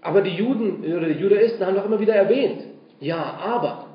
Aber 0.00 0.22
die 0.22 0.34
Juden 0.34 0.82
oder 0.82 1.08
die 1.08 1.20
Judaisten 1.20 1.66
haben 1.66 1.74
doch 1.74 1.84
immer 1.84 2.00
wieder 2.00 2.14
erwähnt, 2.14 2.62
ja, 2.98 3.22
aber. 3.42 3.86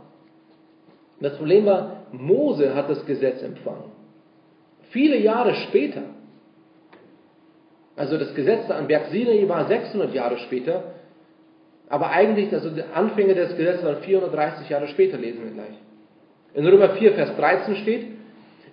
Das 1.20 1.38
Problem 1.38 1.66
war, 1.66 2.04
Mose 2.12 2.76
hat 2.76 2.90
das 2.90 3.04
Gesetz 3.06 3.42
empfangen. 3.42 3.92
Viele 4.92 5.18
Jahre 5.18 5.56
später. 5.56 6.04
Also 7.96 8.18
das 8.18 8.36
Gesetz 8.36 8.70
an 8.70 8.88
Berg 8.88 9.08
Sinai 9.08 9.48
war 9.48 9.66
600 9.66 10.14
Jahre 10.14 10.38
später, 10.40 10.84
aber 11.90 12.10
eigentlich, 12.10 12.54
also 12.54 12.70
die 12.70 12.84
Anfänge 12.84 13.34
des 13.34 13.56
Gesetzes 13.56 13.84
waren 13.86 14.04
430 14.04 14.70
Jahre 14.70 14.88
später, 14.90 15.18
lesen 15.18 15.44
wir 15.44 15.52
gleich. 15.52 15.85
In 16.56 16.66
Römer 16.66 16.90
4, 16.92 17.14
Vers 17.14 17.36
13 17.36 17.76
steht, 17.78 18.08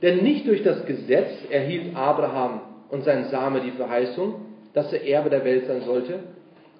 denn 0.03 0.23
nicht 0.23 0.47
durch 0.47 0.62
das 0.62 0.87
Gesetz 0.87 1.31
erhielt 1.51 1.97
Abraham 1.97 2.61
und 2.91 3.05
sein 3.05 3.25
Same 3.25 3.61
die 3.61 3.73
Verheißung, 3.73 4.35
dass 4.73 4.93
er 4.93 5.07
Erbe 5.07 5.31
der 5.31 5.45
Welt 5.45 5.67
sein 5.67 5.83
sollte, 5.83 6.21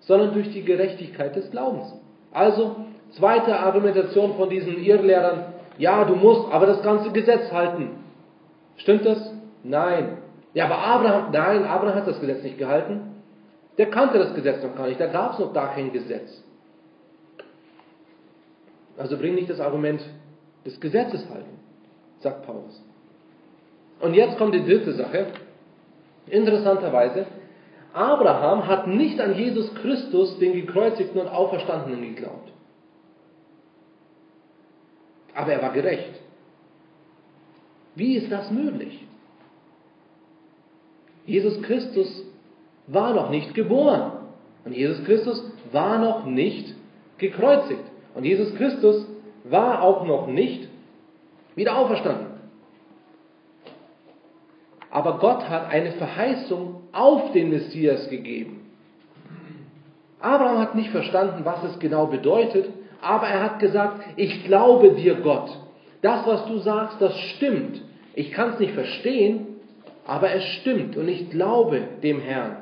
sondern 0.01 0.33
durch 0.33 0.51
die 0.53 0.63
Gerechtigkeit 0.63 1.35
des 1.35 1.51
Glaubens. 1.51 1.93
Also, 2.33 2.77
zweite 3.11 3.59
Argumentation 3.59 4.35
von 4.37 4.49
diesen 4.49 4.79
Irrlehrern, 4.79 5.53
ja, 5.79 6.05
du 6.05 6.15
musst 6.15 6.53
aber 6.53 6.67
das 6.67 6.83
ganze 6.83 7.11
Gesetz 7.11 7.51
halten. 7.51 7.91
Stimmt 8.77 9.05
das? 9.05 9.33
Nein. 9.65 10.19
Ja, 10.55 10.67
aber 10.67 10.79
Abraham, 10.79 11.33
nein, 11.33 11.65
Abraham 11.65 11.97
hat 11.97 12.07
das 12.07 12.21
Gesetz 12.21 12.43
nicht 12.43 12.59
gehalten. 12.59 13.13
Der 13.79 13.87
kannte 13.87 14.19
das 14.19 14.35
Gesetz 14.35 14.63
noch 14.63 14.77
gar 14.77 14.87
nicht, 14.87 15.01
da 15.01 15.07
gab 15.07 15.33
es 15.33 15.39
noch 15.39 15.53
gar 15.53 15.75
kein 15.75 15.93
Gesetz. 15.93 16.45
Also 18.97 19.17
bring 19.17 19.35
nicht 19.35 19.51
das 19.51 19.61
Argument 19.61 20.03
des 20.65 20.81
Gesetzes 20.81 21.29
halten, 21.29 21.59
sagt 22.21 22.47
Paulus. 22.47 22.83
Und 24.01 24.15
jetzt 24.15 24.39
kommt 24.39 24.55
die 24.55 24.65
dritte 24.65 24.93
Sache. 24.95 25.27
Interessanterweise, 26.27 27.27
Abraham 27.93 28.67
hat 28.67 28.87
nicht 28.87 29.21
an 29.21 29.37
Jesus 29.37 29.73
Christus, 29.77 30.39
den 30.39 30.55
gekreuzigten 30.55 31.21
und 31.21 31.29
auferstandenen, 31.29 32.15
geglaubt. 32.15 32.53
Aber 35.35 35.53
er 35.53 35.63
war 35.63 35.73
gerecht. 35.73 36.21
Wie 37.95 38.17
ist 38.17 38.31
das 38.31 38.51
möglich? 38.51 39.07
Jesus 41.27 41.61
Christus 41.63 42.25
war 42.87 43.15
noch 43.15 43.31
nicht 43.31 43.55
geboren. 43.55 44.13
Und 44.65 44.73
Jesus 44.73 45.05
Christus 45.05 45.43
war 45.71 45.99
noch 45.99 46.27
nicht 46.27 46.75
gekreuzigt. 47.19 47.85
Und 48.15 48.25
Jesus 48.25 48.55
Christus 48.57 49.07
war 49.45 49.83
auch 49.83 50.07
noch 50.07 50.27
nicht 50.27 50.69
wieder 51.55 51.77
auferstanden. 51.77 52.27
Aber 54.91 55.19
Gott 55.19 55.49
hat 55.49 55.71
eine 55.71 55.93
Verheißung 55.93 56.83
auf 56.93 57.33
den 57.33 57.51
Messias 57.51 58.09
gegeben. 58.11 58.71
Abraham 60.21 60.59
hat 60.59 60.75
nicht 60.75 60.91
verstanden, 60.91 61.45
was 61.45 61.63
es 61.65 61.79
genau 61.79 62.07
bedeutet, 62.07 62.71
aber 63.01 63.27
er 63.27 63.43
hat 63.43 63.59
gesagt, 63.59 64.03
ich 64.17 64.45
glaube 64.45 64.93
dir 64.93 65.17
Gott. 65.17 65.51
Das, 66.03 66.27
was 66.27 66.47
du 66.47 66.59
sagst, 66.59 67.01
das 67.01 67.19
stimmt. 67.19 67.83
Ich 68.15 68.33
kann 68.33 68.51
es 68.51 68.61
nicht 68.61 68.75
verstehen, 68.75 69.47
aber 70.07 70.31
es 70.33 70.45
stimmt 70.61 70.97
und 70.97 71.09
ich 71.09 71.31
glaube 71.31 71.81
dem 72.03 72.21
Herrn. 72.21 72.59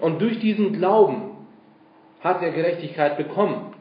Und 0.00 0.20
durch 0.20 0.38
diesen 0.38 0.72
Glauben 0.74 1.32
hat 2.20 2.42
er 2.42 2.50
Gerechtigkeit 2.50 3.16
bekommen. 3.16 3.71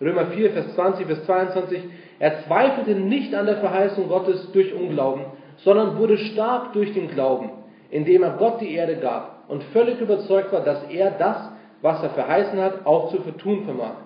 Römer 0.00 0.26
4, 0.26 0.52
Vers 0.52 0.74
20 0.74 1.06
bis 1.06 1.24
22. 1.24 1.82
Er 2.18 2.44
zweifelte 2.44 2.94
nicht 2.94 3.34
an 3.34 3.46
der 3.46 3.58
Verheißung 3.58 4.08
Gottes 4.08 4.50
durch 4.52 4.74
Unglauben, 4.74 5.24
sondern 5.58 5.98
wurde 5.98 6.18
stark 6.18 6.72
durch 6.72 6.92
den 6.92 7.08
Glauben, 7.08 7.50
indem 7.90 8.22
er 8.22 8.36
Gott 8.36 8.60
die 8.60 8.74
Erde 8.74 8.96
gab 8.96 9.44
und 9.48 9.62
völlig 9.64 10.00
überzeugt 10.00 10.52
war, 10.52 10.60
dass 10.60 10.84
er 10.90 11.12
das, 11.12 11.50
was 11.80 12.02
er 12.02 12.10
verheißen 12.10 12.60
hat, 12.60 12.84
auch 12.84 13.10
zu 13.10 13.22
vertun 13.22 13.64
vermag. 13.64 13.96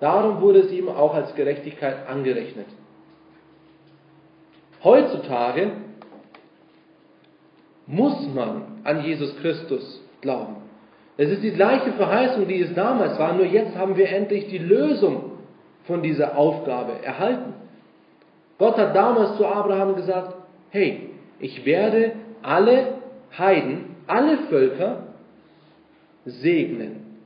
Darum 0.00 0.40
wurde 0.40 0.60
es 0.60 0.72
ihm 0.72 0.88
auch 0.88 1.14
als 1.14 1.34
Gerechtigkeit 1.34 2.08
angerechnet. 2.08 2.66
Heutzutage 4.82 5.72
muss 7.86 8.26
man 8.34 8.80
an 8.84 9.04
Jesus 9.04 9.36
Christus 9.38 10.02
glauben. 10.22 10.56
Es 11.20 11.28
ist 11.28 11.42
die 11.42 11.50
gleiche 11.50 11.92
Verheißung, 11.92 12.48
die 12.48 12.62
es 12.62 12.72
damals 12.72 13.18
war, 13.18 13.34
nur 13.34 13.44
jetzt 13.44 13.76
haben 13.76 13.98
wir 13.98 14.08
endlich 14.08 14.46
die 14.48 14.56
Lösung 14.56 15.32
von 15.84 16.02
dieser 16.02 16.38
Aufgabe 16.38 17.04
erhalten. 17.04 17.52
Gott 18.56 18.78
hat 18.78 18.96
damals 18.96 19.36
zu 19.36 19.44
Abraham 19.44 19.96
gesagt, 19.96 20.34
hey, 20.70 21.10
ich 21.38 21.66
werde 21.66 22.12
alle 22.40 22.94
Heiden, 23.36 23.96
alle 24.06 24.38
Völker 24.48 25.08
segnen 26.24 27.18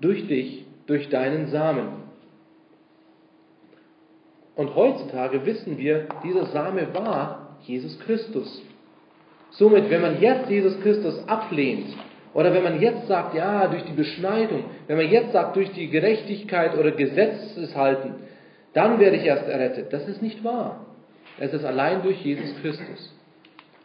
durch 0.00 0.26
dich, 0.26 0.66
durch 0.88 1.08
deinen 1.08 1.46
Samen. 1.46 1.90
Und 4.56 4.74
heutzutage 4.74 5.46
wissen 5.46 5.78
wir, 5.78 6.08
dieser 6.24 6.46
Same 6.46 6.92
war 6.92 7.56
Jesus 7.62 8.00
Christus. 8.00 8.62
Somit, 9.50 9.90
wenn 9.90 10.02
man 10.02 10.20
jetzt 10.20 10.50
Jesus 10.50 10.80
Christus 10.80 11.22
ablehnt, 11.28 11.86
oder 12.38 12.54
wenn 12.54 12.62
man 12.62 12.80
jetzt 12.80 13.08
sagt, 13.08 13.34
ja, 13.34 13.66
durch 13.66 13.82
die 13.82 13.94
Beschneidung, 13.94 14.62
wenn 14.86 14.96
man 14.96 15.08
jetzt 15.08 15.32
sagt, 15.32 15.56
durch 15.56 15.72
die 15.72 15.90
Gerechtigkeit 15.90 16.78
oder 16.78 16.92
Gesetzeshalten, 16.92 18.14
dann 18.74 19.00
werde 19.00 19.16
ich 19.16 19.24
erst 19.24 19.48
errettet. 19.48 19.92
Das 19.92 20.06
ist 20.06 20.22
nicht 20.22 20.44
wahr. 20.44 20.86
Es 21.40 21.52
ist 21.52 21.64
allein 21.64 22.00
durch 22.02 22.24
Jesus 22.24 22.54
Christus. 22.62 23.12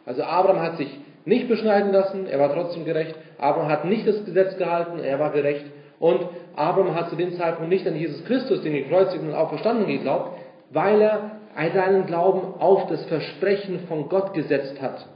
Also 0.06 0.22
Abraham 0.22 0.60
hat 0.60 0.76
sich 0.76 1.00
nicht 1.24 1.48
beschneiden 1.48 1.90
lassen, 1.90 2.28
er 2.28 2.38
war 2.38 2.54
trotzdem 2.54 2.84
gerecht. 2.84 3.16
Abraham 3.38 3.70
hat 3.70 3.86
nicht 3.86 4.06
das 4.06 4.24
Gesetz 4.24 4.56
gehalten, 4.56 5.00
er 5.00 5.18
war 5.18 5.32
gerecht. 5.32 5.64
Und 5.98 6.20
Abraham 6.54 6.94
hat 6.94 7.10
zu 7.10 7.16
dem 7.16 7.32
Zeitpunkt 7.32 7.70
nicht 7.70 7.88
an 7.88 7.96
Jesus 7.96 8.24
Christus, 8.24 8.62
den 8.62 8.74
gekreuzigten 8.74 9.30
und 9.30 9.34
auferstanden 9.34 9.88
geglaubt, 9.88 10.38
weil 10.70 11.02
er 11.02 11.32
seinen 11.74 12.06
Glauben 12.06 12.54
auf 12.60 12.86
das 12.86 13.04
Versprechen 13.06 13.80
von 13.88 14.08
Gott 14.08 14.32
gesetzt 14.32 14.80
hat. 14.80 15.08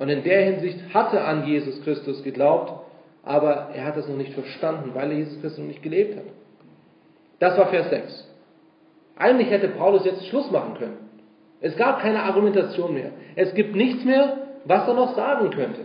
Und 0.00 0.08
in 0.08 0.24
der 0.24 0.40
Hinsicht 0.46 0.78
hatte 0.94 1.18
er 1.18 1.28
an 1.28 1.46
Jesus 1.46 1.82
Christus 1.84 2.22
geglaubt, 2.24 2.72
aber 3.22 3.68
er 3.74 3.84
hat 3.84 3.98
es 3.98 4.08
noch 4.08 4.16
nicht 4.16 4.32
verstanden, 4.32 4.92
weil 4.94 5.10
er 5.10 5.18
Jesus 5.18 5.38
Christus 5.42 5.58
noch 5.58 5.66
nicht 5.66 5.82
gelebt 5.82 6.16
hat. 6.16 6.24
Das 7.38 7.58
war 7.58 7.66
Vers 7.66 7.90
6. 7.90 8.26
Eigentlich 9.18 9.50
hätte 9.50 9.68
Paulus 9.68 10.06
jetzt 10.06 10.26
Schluss 10.28 10.50
machen 10.50 10.72
können. 10.78 10.96
Es 11.60 11.76
gab 11.76 12.00
keine 12.00 12.22
Argumentation 12.22 12.94
mehr. 12.94 13.10
Es 13.36 13.52
gibt 13.52 13.76
nichts 13.76 14.02
mehr, 14.06 14.38
was 14.64 14.88
er 14.88 14.94
noch 14.94 15.14
sagen 15.14 15.50
könnte. 15.50 15.84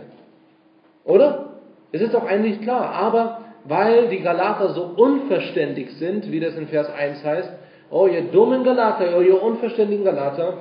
Oder? 1.04 1.50
Es 1.92 2.00
ist 2.00 2.14
doch 2.14 2.24
eigentlich 2.24 2.62
klar. 2.62 2.92
Aber 2.92 3.42
weil 3.64 4.08
die 4.08 4.20
Galater 4.20 4.70
so 4.70 4.94
unverständig 4.96 5.92
sind, 5.98 6.32
wie 6.32 6.40
das 6.40 6.56
in 6.56 6.68
Vers 6.68 6.88
1 6.90 7.22
heißt, 7.22 7.52
oh 7.90 8.06
ihr 8.06 8.22
dummen 8.22 8.64
Galater, 8.64 9.14
oh 9.14 9.20
ihr 9.20 9.42
unverständigen 9.42 10.06
Galater, 10.06 10.54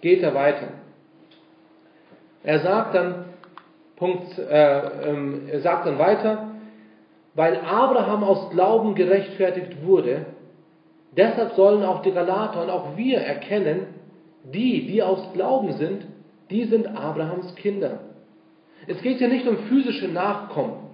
geht 0.00 0.22
er 0.22 0.34
weiter. 0.34 0.68
Er 2.42 2.60
sagt 2.60 2.94
dann, 2.94 3.24
Punkt, 3.96 4.38
äh, 4.38 5.08
ähm, 5.08 5.48
er 5.50 5.60
sagt 5.60 5.86
dann 5.86 5.98
weiter, 5.98 6.52
weil 7.34 7.56
Abraham 7.56 8.24
aus 8.24 8.50
Glauben 8.50 8.94
gerechtfertigt 8.94 9.84
wurde, 9.84 10.26
deshalb 11.16 11.54
sollen 11.54 11.84
auch 11.84 12.02
die 12.02 12.12
Galater 12.12 12.62
und 12.62 12.70
auch 12.70 12.96
wir 12.96 13.18
erkennen, 13.18 13.86
die, 14.44 14.86
die 14.86 15.02
aus 15.02 15.32
Glauben 15.34 15.72
sind, 15.72 16.06
die 16.50 16.64
sind 16.64 16.86
Abrahams 16.86 17.54
Kinder. 17.56 18.00
Es 18.86 19.02
geht 19.02 19.20
ja 19.20 19.28
nicht 19.28 19.46
um 19.46 19.58
physische 19.68 20.08
Nachkommen. 20.08 20.88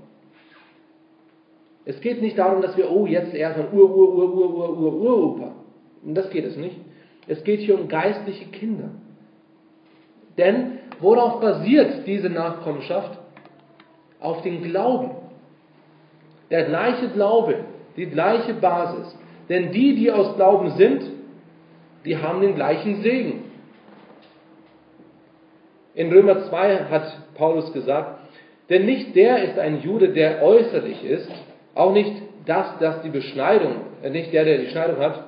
Es 1.85 2.01
geht 2.01 2.23
nicht 2.23 2.39
darum, 2.39 2.63
dass 2.63 2.77
wir, 2.77 2.91
oh, 2.91 3.07
jetzt 3.07 3.35
erst 3.35 3.59
ein 3.59 3.69
Ur, 3.73 3.95
Ur, 3.95 4.15
Ur, 4.15 4.35
Ur, 4.35 4.57
Ur, 4.57 4.79
Ur, 4.79 4.95
Uropa. 4.95 5.53
Das 6.03 6.31
geht 6.31 6.45
es 6.45 6.57
nicht. 6.57 6.77
Es 7.27 7.45
geht 7.45 7.61
hier 7.61 7.79
um 7.79 7.89
geistliche 7.89 8.47
Kinder. 8.47 8.91
Denn 10.37 10.79
worauf 11.01 11.41
basiert 11.41 12.07
diese 12.07 12.29
Nachkommenschaft? 12.29 13.19
Auf 14.21 14.43
den 14.43 14.63
Glauben. 14.63 15.11
Der 16.51 16.65
gleiche 16.65 17.09
Glaube, 17.09 17.65
die 17.97 18.07
gleiche 18.07 18.55
Basis. 18.55 19.17
Denn 19.49 19.73
die, 19.73 19.95
die 19.95 20.11
aus 20.11 20.37
Glauben 20.37 20.71
sind, 20.73 21.03
die 22.05 22.17
haben 22.17 22.41
den 22.41 22.55
gleichen 22.55 23.03
Segen. 23.03 23.45
In 25.95 26.13
Römer 26.13 26.45
2 26.49 26.85
hat 26.87 27.19
Paulus 27.35 27.73
gesagt, 27.73 28.21
denn 28.69 28.87
nicht 28.87 29.15
der 29.15 29.45
ist 29.45 29.59
ein 29.59 29.83
Jude, 29.83 30.09
der 30.09 30.43
äußerlich 30.43 31.05
ist, 31.05 31.31
auch 31.75 31.93
nicht 31.93 32.23
das, 32.47 32.79
das 32.79 33.03
die 33.03 33.11
Beschneidung, 33.11 33.77
äh, 34.03 34.11
nicht 34.11 34.33
der, 34.33 34.45
der 34.45 34.59
die 34.59 34.69
Schneidung 34.69 34.99
hat, 34.99 35.25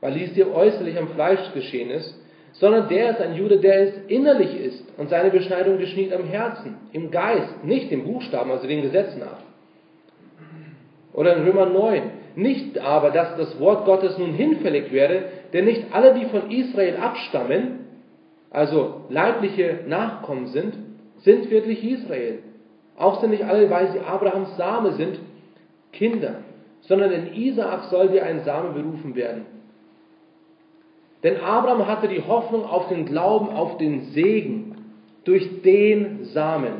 weil 0.00 0.14
dies 0.14 0.34
dir 0.34 0.52
äußerlich 0.52 0.98
am 0.98 1.08
Fleisch 1.08 1.52
geschehen 1.54 1.90
ist, 1.90 2.14
sondern 2.58 2.88
der 2.88 3.10
ist 3.10 3.20
ein 3.20 3.34
Jude, 3.34 3.58
der 3.58 3.88
es 3.88 3.92
innerlich 4.08 4.58
ist 4.58 4.84
und 4.96 5.10
seine 5.10 5.30
Beschneidung 5.30 5.78
geschieht 5.78 6.12
am 6.12 6.24
Herzen, 6.24 6.76
im 6.92 7.10
Geist, 7.10 7.64
nicht 7.64 7.92
im 7.92 8.04
Buchstaben, 8.04 8.50
also 8.50 8.66
den 8.66 8.82
Gesetzen 8.82 9.20
nach. 9.20 9.40
Oder 11.12 11.36
in 11.36 11.44
Römer 11.44 11.66
9, 11.66 12.02
nicht 12.36 12.78
aber, 12.78 13.10
dass 13.10 13.36
das 13.36 13.58
Wort 13.60 13.84
Gottes 13.84 14.18
nun 14.18 14.32
hinfällig 14.32 14.92
werde, 14.92 15.24
denn 15.52 15.64
nicht 15.64 15.84
alle, 15.92 16.14
die 16.14 16.26
von 16.26 16.50
Israel 16.50 16.96
abstammen, 16.96 17.86
also 18.50 19.02
leibliche 19.08 19.80
Nachkommen 19.86 20.48
sind, 20.48 20.74
sind 21.18 21.50
wirklich 21.50 21.82
Israel. 21.84 22.40
Auch 22.96 23.20
sind 23.20 23.30
nicht 23.30 23.44
alle, 23.44 23.68
weil 23.70 23.92
sie 23.92 24.00
Abrahams 24.00 24.56
Same 24.56 24.92
sind, 24.92 25.18
Kinder, 25.92 26.36
sondern 26.82 27.10
in 27.10 27.34
Isaak 27.34 27.84
soll 27.84 28.08
dir 28.08 28.24
ein 28.24 28.44
Same 28.44 28.70
berufen 28.70 29.14
werden. 29.14 29.55
Denn 31.26 31.40
Abraham 31.40 31.88
hatte 31.88 32.06
die 32.06 32.22
Hoffnung 32.22 32.64
auf 32.64 32.86
den 32.86 33.04
Glauben, 33.04 33.48
auf 33.48 33.78
den 33.78 34.12
Segen 34.12 34.76
durch 35.24 35.60
den 35.62 36.22
Samen. 36.26 36.74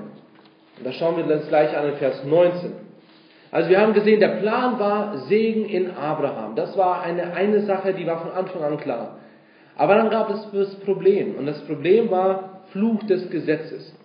Und 0.79 0.87
das 0.87 0.95
schauen 0.95 1.17
wir 1.17 1.25
uns 1.35 1.49
gleich 1.49 1.77
an 1.77 1.89
in 1.89 1.97
Vers 1.97 2.25
19. 2.25 2.71
Also 3.51 3.69
wir 3.69 3.81
haben 3.81 3.93
gesehen, 3.93 4.21
der 4.21 4.37
Plan 4.37 4.79
war 4.79 5.19
Segen 5.27 5.65
in 5.65 5.91
Abraham. 5.91 6.55
Das 6.55 6.77
war 6.77 7.03
eine, 7.03 7.33
eine 7.33 7.63
Sache, 7.63 7.93
die 7.93 8.07
war 8.07 8.21
von 8.21 8.31
Anfang 8.31 8.63
an 8.63 8.79
klar. 8.79 9.19
Aber 9.75 9.97
dann 9.97 10.11
gab 10.11 10.31
es 10.31 10.49
das 10.53 10.77
Problem. 10.77 11.35
Und 11.35 11.47
das 11.47 11.61
Problem 11.63 12.09
war 12.13 12.61
Fluch 12.71 13.03
des 13.03 13.29
Gesetzes. 13.29 13.97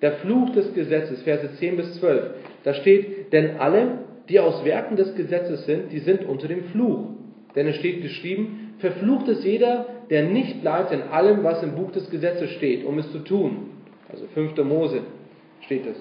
Der 0.00 0.12
Fluch 0.12 0.52
des 0.52 0.72
Gesetzes, 0.74 1.22
Verse 1.22 1.56
10 1.56 1.76
bis 1.76 1.98
12. 1.98 2.34
Da 2.62 2.72
steht, 2.72 3.32
denn 3.32 3.58
alle, 3.58 3.98
die 4.28 4.38
aus 4.38 4.64
Werken 4.64 4.94
des 4.94 5.16
Gesetzes 5.16 5.66
sind, 5.66 5.90
die 5.90 5.98
sind 5.98 6.24
unter 6.24 6.46
dem 6.46 6.66
Fluch. 6.66 7.08
Denn 7.56 7.66
es 7.66 7.74
steht 7.74 8.02
geschrieben, 8.02 8.67
verflucht 8.78 9.28
ist 9.28 9.44
jeder, 9.44 9.86
der 10.10 10.24
nicht 10.24 10.62
bleibt 10.62 10.92
in 10.92 11.02
allem, 11.02 11.44
was 11.44 11.62
im 11.62 11.74
Buch 11.74 11.92
des 11.92 12.08
Gesetzes 12.10 12.50
steht, 12.50 12.84
um 12.84 12.98
es 12.98 13.10
zu 13.12 13.20
tun. 13.20 13.70
Also 14.10 14.26
5. 14.34 14.56
Mose 14.64 15.00
steht 15.62 15.86
es. 15.86 15.96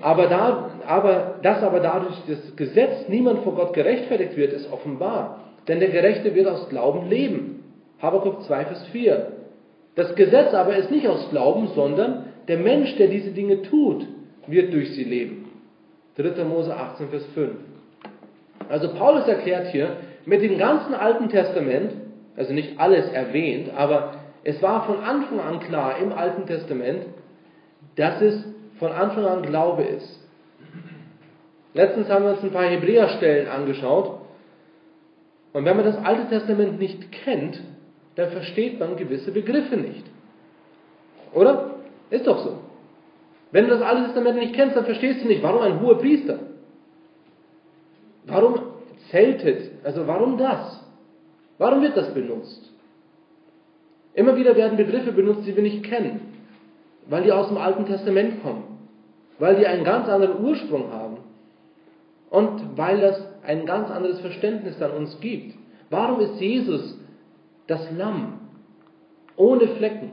Aber, 0.00 0.26
da, 0.26 0.70
aber 0.86 1.36
das 1.42 1.62
aber 1.62 1.80
dadurch, 1.80 2.14
dass 2.28 2.42
das 2.42 2.56
Gesetz 2.56 3.08
niemand 3.08 3.40
vor 3.40 3.54
Gott 3.54 3.72
gerechtfertigt 3.72 4.36
wird, 4.36 4.52
ist 4.52 4.70
offenbar. 4.70 5.40
Denn 5.68 5.80
der 5.80 5.88
Gerechte 5.90 6.34
wird 6.34 6.46
aus 6.46 6.68
Glauben 6.68 7.08
leben. 7.08 7.64
Habakuk 8.02 8.42
2, 8.42 8.64
Vers 8.66 8.86
4. 8.88 9.32
Das 9.94 10.14
Gesetz 10.16 10.52
aber 10.52 10.76
ist 10.76 10.90
nicht 10.90 11.06
aus 11.06 11.30
Glauben, 11.30 11.68
sondern 11.74 12.24
der 12.48 12.58
Mensch, 12.58 12.96
der 12.96 13.08
diese 13.08 13.30
Dinge 13.30 13.62
tut, 13.62 14.06
wird 14.46 14.74
durch 14.74 14.94
sie 14.94 15.04
leben. 15.04 15.48
3. 16.16 16.44
Mose 16.44 16.76
18, 16.76 17.08
Vers 17.08 17.24
5. 17.34 17.52
Also 18.68 18.92
Paulus 18.94 19.26
erklärt 19.26 19.68
hier, 19.68 19.96
mit 20.26 20.42
dem 20.42 20.58
ganzen 20.58 20.94
Alten 20.94 21.28
Testament, 21.28 21.92
also 22.36 22.52
nicht 22.52 22.78
alles 22.80 23.10
erwähnt, 23.12 23.70
aber 23.76 24.14
es 24.42 24.60
war 24.62 24.86
von 24.86 25.00
Anfang 25.00 25.40
an 25.40 25.60
klar 25.60 25.98
im 25.98 26.12
Alten 26.12 26.46
Testament, 26.46 27.06
dass 27.96 28.20
es 28.20 28.44
von 28.78 28.92
Anfang 28.92 29.24
an 29.24 29.42
Glaube 29.42 29.82
ist. 29.84 30.20
Letztens 31.72 32.08
haben 32.08 32.24
wir 32.24 32.32
uns 32.32 32.42
ein 32.42 32.52
paar 32.52 32.64
Hebräerstellen 32.64 33.48
angeschaut. 33.48 34.20
Und 35.52 35.64
wenn 35.64 35.76
man 35.76 35.84
das 35.84 35.96
Alte 36.04 36.28
Testament 36.28 36.78
nicht 36.78 37.10
kennt, 37.12 37.60
dann 38.16 38.30
versteht 38.30 38.78
man 38.78 38.96
gewisse 38.96 39.32
Begriffe 39.32 39.76
nicht. 39.76 40.04
Oder? 41.32 41.74
Ist 42.10 42.26
doch 42.26 42.44
so. 42.44 42.58
Wenn 43.50 43.64
du 43.64 43.70
das 43.70 43.82
Alte 43.82 44.04
Testament 44.04 44.36
nicht 44.36 44.54
kennst, 44.54 44.76
dann 44.76 44.84
verstehst 44.84 45.22
du 45.22 45.28
nicht, 45.28 45.42
warum 45.42 45.62
ein 45.62 45.80
hoher 45.80 45.98
Priester? 45.98 46.38
Warum 48.26 48.63
zeltet? 49.14 49.70
Also 49.84 50.06
warum 50.08 50.36
das? 50.36 50.80
Warum 51.58 51.82
wird 51.82 51.96
das 51.96 52.12
benutzt? 52.12 52.72
Immer 54.12 54.36
wieder 54.36 54.56
werden 54.56 54.76
Begriffe 54.76 55.12
benutzt, 55.12 55.46
die 55.46 55.54
wir 55.54 55.62
nicht 55.62 55.84
kennen, 55.84 56.20
weil 57.06 57.22
die 57.22 57.32
aus 57.32 57.48
dem 57.48 57.58
Alten 57.58 57.86
Testament 57.86 58.42
kommen, 58.42 58.64
weil 59.38 59.56
die 59.56 59.66
einen 59.66 59.84
ganz 59.84 60.08
anderen 60.08 60.44
Ursprung 60.44 60.92
haben 60.92 61.18
und 62.30 62.76
weil 62.76 63.00
das 63.00 63.24
ein 63.44 63.66
ganz 63.66 63.90
anderes 63.90 64.20
Verständnis 64.20 64.82
an 64.82 64.90
uns 64.92 65.20
gibt. 65.20 65.54
Warum 65.90 66.20
ist 66.20 66.40
Jesus 66.40 66.98
das 67.68 67.88
Lamm 67.96 68.40
ohne 69.36 69.68
Flecken? 69.68 70.10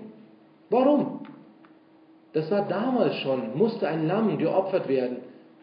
Warum? 0.69 1.21
Das 2.33 2.49
war 2.51 2.67
damals 2.67 3.15
schon, 3.17 3.57
musste 3.57 3.87
ein 3.87 4.07
Lamm 4.07 4.37
geopfert 4.37 4.87
werden 4.87 5.17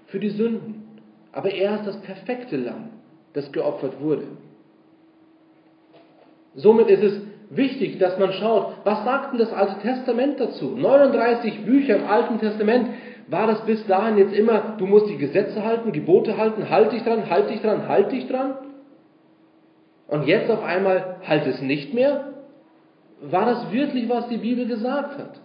für 0.06 0.18
die 0.18 0.30
Sünden. 0.30 0.98
Aber 1.32 1.50
er 1.50 1.76
ist 1.76 1.86
das 1.86 2.00
perfekte 2.02 2.56
Lamm, 2.56 2.90
das 3.32 3.50
geopfert 3.52 4.00
wurde. 4.00 4.24
Somit 6.54 6.88
ist 6.88 7.02
es 7.02 7.20
wichtig, 7.50 7.98
dass 7.98 8.18
man 8.18 8.32
schaut, 8.32 8.74
was 8.84 9.04
sagt 9.04 9.32
denn 9.32 9.38
das 9.38 9.52
Alte 9.52 9.78
Testament 9.80 10.40
dazu? 10.40 10.76
39 10.76 11.64
Bücher 11.64 11.96
im 11.96 12.06
Alten 12.06 12.38
Testament. 12.40 12.88
War 13.28 13.46
das 13.46 13.64
bis 13.66 13.86
dahin 13.86 14.16
jetzt 14.16 14.32
immer, 14.32 14.76
du 14.78 14.86
musst 14.86 15.08
die 15.08 15.18
Gesetze 15.18 15.62
halten, 15.62 15.92
Gebote 15.92 16.38
halten, 16.38 16.70
halt 16.70 16.92
dich 16.92 17.02
dran, 17.02 17.28
halt 17.28 17.50
dich 17.50 17.60
dran, 17.60 17.86
halt 17.86 18.10
dich 18.10 18.26
dran? 18.26 18.54
Und 20.08 20.26
jetzt 20.26 20.50
auf 20.50 20.62
einmal 20.62 21.16
halt 21.26 21.46
es 21.46 21.60
nicht 21.60 21.92
mehr? 21.92 22.32
War 23.20 23.44
das 23.44 23.70
wirklich, 23.70 24.08
was 24.08 24.28
die 24.28 24.38
Bibel 24.38 24.66
gesagt 24.66 25.18
hat? 25.18 25.40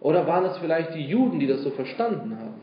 Oder 0.00 0.26
waren 0.26 0.44
es 0.44 0.58
vielleicht 0.58 0.94
die 0.94 1.06
Juden, 1.06 1.38
die 1.40 1.46
das 1.46 1.62
so 1.62 1.70
verstanden 1.70 2.36
haben? 2.38 2.60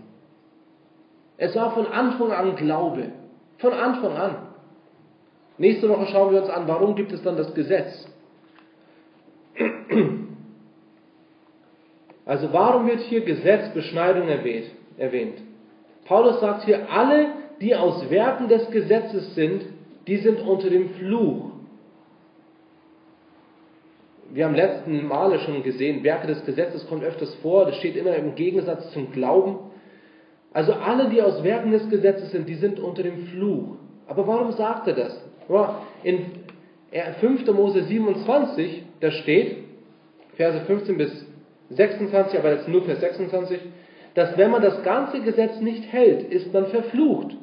Es 1.37 1.55
war 1.55 1.71
von 1.71 1.87
Anfang 1.87 2.31
an 2.31 2.55
Glaube. 2.55 3.11
Von 3.57 3.73
Anfang 3.73 4.15
an. 4.15 4.35
Nächste 5.57 5.87
Woche 5.87 6.07
schauen 6.07 6.33
wir 6.33 6.41
uns 6.41 6.49
an, 6.49 6.67
warum 6.67 6.95
gibt 6.95 7.11
es 7.11 7.21
dann 7.21 7.37
das 7.37 7.53
Gesetz? 7.53 8.07
Also 12.25 12.51
warum 12.53 12.87
wird 12.87 13.01
hier 13.01 13.21
Gesetz, 13.21 13.73
Beschneidung 13.73 14.27
erwähnt? 14.27 15.41
Paulus 16.05 16.39
sagt 16.39 16.63
hier, 16.63 16.89
alle, 16.91 17.27
die 17.61 17.75
aus 17.75 18.09
Werken 18.09 18.47
des 18.47 18.69
Gesetzes 18.71 19.35
sind, 19.35 19.63
die 20.07 20.17
sind 20.17 20.41
unter 20.41 20.69
dem 20.69 20.89
Fluch. 20.95 21.51
Wir 24.31 24.45
haben 24.45 24.55
letzten 24.55 25.05
Male 25.07 25.39
schon 25.39 25.61
gesehen, 25.63 26.03
Werke 26.03 26.27
des 26.27 26.43
Gesetzes 26.45 26.87
kommt 26.87 27.03
öfters 27.03 27.35
vor, 27.35 27.65
das 27.65 27.75
steht 27.77 27.95
immer 27.95 28.15
im 28.15 28.35
Gegensatz 28.35 28.91
zum 28.91 29.11
Glauben. 29.11 29.71
Also 30.53 30.73
alle, 30.73 31.09
die 31.09 31.21
aus 31.21 31.43
Werken 31.43 31.71
des 31.71 31.89
Gesetzes 31.89 32.31
sind, 32.31 32.47
die 32.47 32.55
sind 32.55 32.79
unter 32.79 33.03
dem 33.03 33.25
Fluch. 33.27 33.77
Aber 34.07 34.27
warum 34.27 34.51
sagt 34.51 34.87
er 34.87 34.93
das? 34.93 35.21
In 36.03 36.25
5. 37.19 37.51
Mose 37.51 37.83
27, 37.83 38.83
da 38.99 39.11
steht, 39.11 39.57
Verse 40.35 40.59
15 40.61 40.97
bis 40.97 41.25
26, 41.69 42.37
aber 42.37 42.53
jetzt 42.53 42.67
nur 42.67 42.83
Vers 42.83 42.99
26, 42.99 43.59
dass 44.13 44.37
wenn 44.37 44.51
man 44.51 44.61
das 44.61 44.83
ganze 44.83 45.21
Gesetz 45.21 45.59
nicht 45.59 45.91
hält, 45.91 46.31
ist 46.31 46.53
man 46.53 46.67
verflucht. 46.67 47.35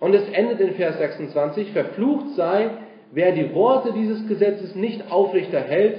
Und 0.00 0.14
es 0.14 0.28
endet 0.30 0.60
in 0.60 0.74
Vers 0.74 0.98
26, 0.98 1.70
verflucht 1.70 2.30
sei, 2.34 2.70
wer 3.12 3.30
die 3.32 3.54
Worte 3.54 3.92
dieses 3.92 4.26
Gesetzes 4.26 4.74
nicht 4.74 5.12
aufrechter 5.12 5.60
hält, 5.60 5.98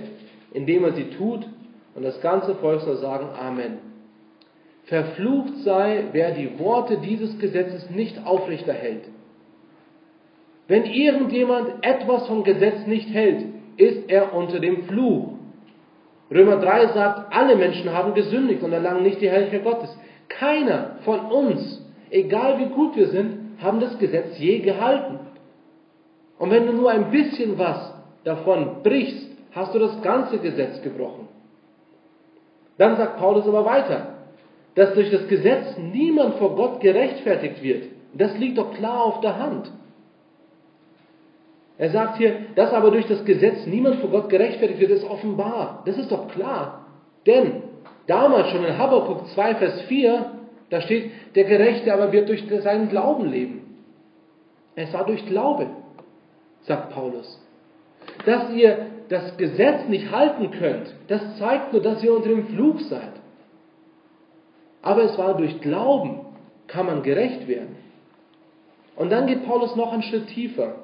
indem 0.54 0.84
er 0.84 0.92
sie 0.92 1.10
tut, 1.12 1.48
und 1.96 2.04
das 2.04 2.20
ganze 2.22 2.56
Volk 2.56 2.82
soll 2.82 2.98
sagen 2.98 3.28
Amen. 3.40 3.93
Verflucht 4.86 5.58
sei, 5.64 6.06
wer 6.12 6.32
die 6.32 6.60
Worte 6.60 6.98
dieses 6.98 7.40
Gesetzes 7.40 7.90
nicht 7.90 8.26
aufrechter 8.26 8.74
hält. 8.74 9.04
Wenn 10.68 10.86
irgendjemand 10.86 11.86
etwas 11.86 12.28
vom 12.28 12.44
Gesetz 12.44 12.86
nicht 12.86 13.10
hält, 13.10 13.46
ist 13.78 14.10
er 14.10 14.34
unter 14.34 14.60
dem 14.60 14.84
Fluch. 14.84 15.34
Römer 16.32 16.58
3 16.58 16.88
sagt, 16.88 17.34
alle 17.34 17.56
Menschen 17.56 17.94
haben 17.94 18.14
gesündigt 18.14 18.64
und 18.64 18.74
erlangen 18.74 19.04
nicht 19.04 19.22
die 19.22 19.30
Herrlichkeit 19.30 19.64
Gottes. 19.64 19.96
Keiner 20.30 20.98
von 21.04 21.20
uns, 21.32 21.86
egal 22.10 22.60
wie 22.60 22.74
gut 22.74 22.96
wir 22.96 23.08
sind, 23.08 23.60
haben 23.62 23.80
das 23.80 23.98
Gesetz 24.00 24.38
je 24.38 24.60
gehalten. 24.60 25.20
Und 26.40 26.52
wenn 26.52 26.66
du 26.66 26.74
nur 26.74 26.90
ein 26.90 27.12
bisschen 27.12 27.58
was 27.58 27.94
davon 28.24 28.84
brichst, 28.84 29.28
hast 29.52 29.74
du 29.74 29.80
das 29.80 30.02
ganze 30.02 30.40
Gesetz 30.40 30.82
gebrochen. 30.82 31.28
Dann 32.78 32.98
sagt 32.98 33.18
Paulus 33.18 33.48
aber 33.48 33.66
weiter, 33.66 34.13
dass 34.76 34.94
durch 34.94 35.12
das 35.12 35.28
Gesetz 35.28 35.78
niemand 35.78 36.36
vor 36.36 36.56
Gott 36.56 36.80
gerechtfertigt 36.80 37.62
wird. 37.62 37.86
Das 38.14 38.38
liegt 38.38 38.58
doch 38.58 38.74
klar 38.74 39.04
auf 39.04 39.22
der 39.22 39.38
Hand. 39.38 39.72
Er 41.78 41.90
sagt 41.90 42.18
hier, 42.18 42.36
dass 42.56 42.72
aber 42.72 42.92
durch 42.92 43.08
das 43.08 43.26
Gesetz 43.26 43.66
niemand 43.66 43.98
vor 43.98 44.10
Gott 44.10 44.30
gerechtfertigt 44.30 44.80
wird, 44.80 44.92
ist 44.92 45.10
offenbar. 45.10 45.84
Das 45.86 45.98
ist 45.98 46.12
doch 46.12 46.28
klar. 46.30 46.86
Denn 47.26 47.64
damals 48.08 48.50
schon 48.50 48.64
in 48.64 48.78
Habakkuk 48.78 49.28
2, 49.30 49.56
Vers 49.56 49.82
4, 49.84 50.32
da 50.70 50.82
steht, 50.82 51.12
der 51.36 51.44
Gerechte 51.46 51.94
aber 51.94 52.12
wird 52.12 52.30
durch 52.30 52.44
seinen 52.62 52.90
Glauben 52.90 53.30
leben. 53.30 53.62
Es 54.76 54.94
war 54.94 55.06
durch 55.06 55.26
Glaube, 55.26 55.68
sagt 56.62 56.92
Paulus. 56.92 57.40
Dass 58.26 58.52
ihr 58.52 58.88
das 59.10 59.38
Gesetz 59.38 59.88
nicht 59.88 60.12
halten 60.12 60.52
könnt, 60.52 60.94
das 61.08 61.38
zeigt 61.38 61.74
nur, 61.74 61.82
dass 61.82 62.04
ihr 62.04 62.14
unter 62.14 62.30
dem 62.30 62.48
Fluch 62.48 62.80
seid. 62.82 63.12
Aber 64.84 65.04
es 65.04 65.18
war 65.18 65.36
durch 65.38 65.60
Glauben, 65.62 66.20
kann 66.68 66.86
man 66.86 67.02
gerecht 67.02 67.48
werden. 67.48 67.76
Und 68.96 69.12
dann 69.12 69.26
geht 69.26 69.46
Paulus 69.46 69.76
noch 69.76 69.92
einen 69.92 70.04
Schritt 70.04 70.28
tiefer 70.28 70.76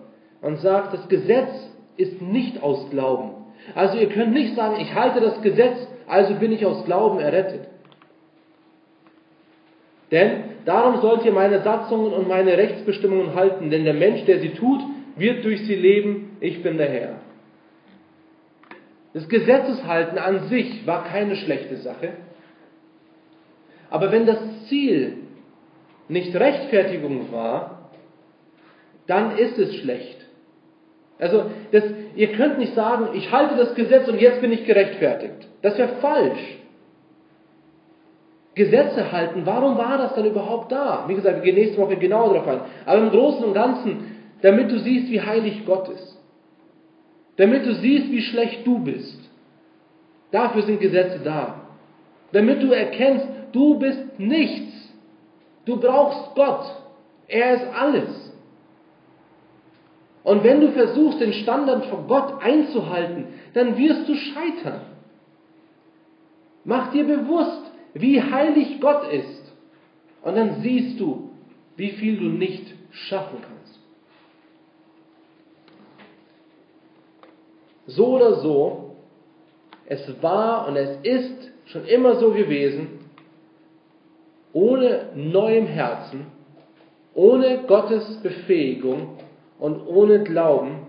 und 0.42 0.60
sagt, 0.62 0.94
das 0.94 1.08
Gesetz 1.10 1.52
ist 1.98 2.22
nicht 2.22 2.64
aus 2.64 2.90
Glauben. 2.90 3.32
Also 3.76 3.98
ihr 3.98 4.10
könnt 4.10 4.34
nicht 4.34 4.56
sagen, 4.56 4.78
ich 4.80 4.96
halte 4.96 5.20
das 5.20 5.42
Gesetz, 5.42 5.78
also 6.08 6.34
bin 6.36 6.52
ich 6.52 6.66
aus 6.66 6.86
Glauben 6.86 7.20
errettet. 7.20 7.68
Denn 10.12 10.44
darum 10.66 11.02
sollt 11.02 11.24
ihr 11.26 11.34
meine 11.34 11.62
Satzungen 11.62 12.14
und 12.14 12.28
meine 12.28 12.58
Rechtsbestimmungen 12.58 13.36
halten, 13.36 13.70
denn 13.70 13.84
der 13.84 13.94
Mensch, 13.94 14.26
der 14.26 14.40
sie 14.40 14.52
tut, 14.52 14.82
wird 15.18 15.44
durch 15.44 15.68
sie 15.68 15.76
leben, 15.76 16.38
ich 16.40 16.64
bin 16.64 16.78
der 16.78 16.90
Herr. 16.90 17.16
Das 19.14 19.28
Gesetzeshalten 19.28 20.18
an 20.18 20.48
sich 20.48 20.88
war 20.88 21.04
keine 21.04 21.36
schlechte 21.36 21.78
Sache. 21.78 22.14
Aber 23.90 24.12
wenn 24.12 24.26
das 24.26 24.40
Ziel 24.68 25.18
nicht 26.08 26.36
Rechtfertigung 26.36 27.32
war, 27.32 27.90
dann 29.08 29.38
ist 29.38 29.58
es 29.58 29.76
schlecht. 29.78 30.18
Also, 31.18 31.46
das, 31.72 31.84
ihr 32.16 32.32
könnt 32.34 32.60
nicht 32.60 32.76
sagen, 32.76 33.10
ich 33.14 33.32
halte 33.32 33.58
das 33.58 33.76
Gesetz 33.76 34.08
und 34.08 34.22
jetzt 34.22 34.42
bin 34.42 34.52
ich 34.52 34.66
gerechtfertigt. 34.66 35.48
Das 35.62 35.78
wäre 35.78 35.98
falsch. 36.02 36.58
Gesetze 38.56 39.12
halten, 39.12 39.42
warum 39.46 39.78
war 39.78 39.98
das 39.98 40.16
dann 40.16 40.26
überhaupt 40.26 40.72
da? 40.72 41.06
Wie 41.08 41.16
gesagt, 41.16 41.38
wir 41.38 41.44
gehen 41.44 41.56
nächste 41.56 41.78
Woche 41.78 41.98
genauer 41.98 42.34
darauf 42.34 42.48
ein. 42.48 42.62
Aber 42.86 43.00
im 43.00 43.10
Großen 43.10 43.44
und 43.44 43.54
Ganzen, 43.54 44.16
damit 44.42 44.72
du 44.72 44.80
siehst, 44.80 45.10
wie 45.12 45.22
heilig 45.22 45.66
Gott 45.66 45.90
ist. 45.90 46.18
Damit 47.38 47.66
du 47.66 47.74
siehst, 47.76 48.12
wie 48.12 48.22
schlecht 48.22 48.66
du 48.66 48.80
bist. 48.80 49.18
Dafür 50.32 50.64
sind 50.64 50.80
Gesetze 50.80 51.20
da. 51.24 51.62
Damit 52.32 52.62
du 52.62 52.72
erkennst, 52.72 53.28
du 53.52 53.80
bist 53.80 54.20
nichts. 54.20 54.74
Du 55.66 55.78
brauchst 55.78 56.36
Gott. 56.36 56.66
Er 57.28 57.56
ist 57.56 57.74
alles. 57.74 58.34
Und 60.24 60.44
wenn 60.44 60.62
du 60.62 60.72
versuchst, 60.72 61.22
den 61.22 61.34
Standard 61.34 61.86
vor 61.86 62.06
Gott 62.08 62.42
einzuhalten, 62.42 63.28
dann 63.54 63.78
wirst 63.78 64.08
du 64.08 64.16
scheitern. 64.16 64.82
Mach 66.64 66.92
dir 66.92 67.06
bewusst, 67.06 67.72
wie 67.94 68.22
heilig 68.22 68.80
Gott 68.80 69.12
ist. 69.12 69.54
Und 70.22 70.36
dann 70.36 70.62
siehst 70.62 71.00
du, 71.00 71.32
wie 71.78 71.92
viel 71.92 72.18
du 72.18 72.26
nicht 72.26 72.74
schaffen 72.92 73.38
kannst. 73.42 73.80
So 77.88 78.08
oder 78.18 78.36
so, 78.36 78.98
es 79.86 80.22
war 80.22 80.68
und 80.68 80.76
es 80.76 81.00
ist 81.02 81.52
schon 81.66 81.86
immer 81.86 82.18
so 82.18 82.32
gewesen, 82.32 82.99
ohne 84.54 85.10
neuem 85.16 85.68
Herzen, 85.68 86.28
ohne 87.14 87.64
Gottes 87.68 88.22
Befähigung, 88.22 89.18
und 89.60 89.86
ohne 89.86 90.24
Glauben 90.24 90.88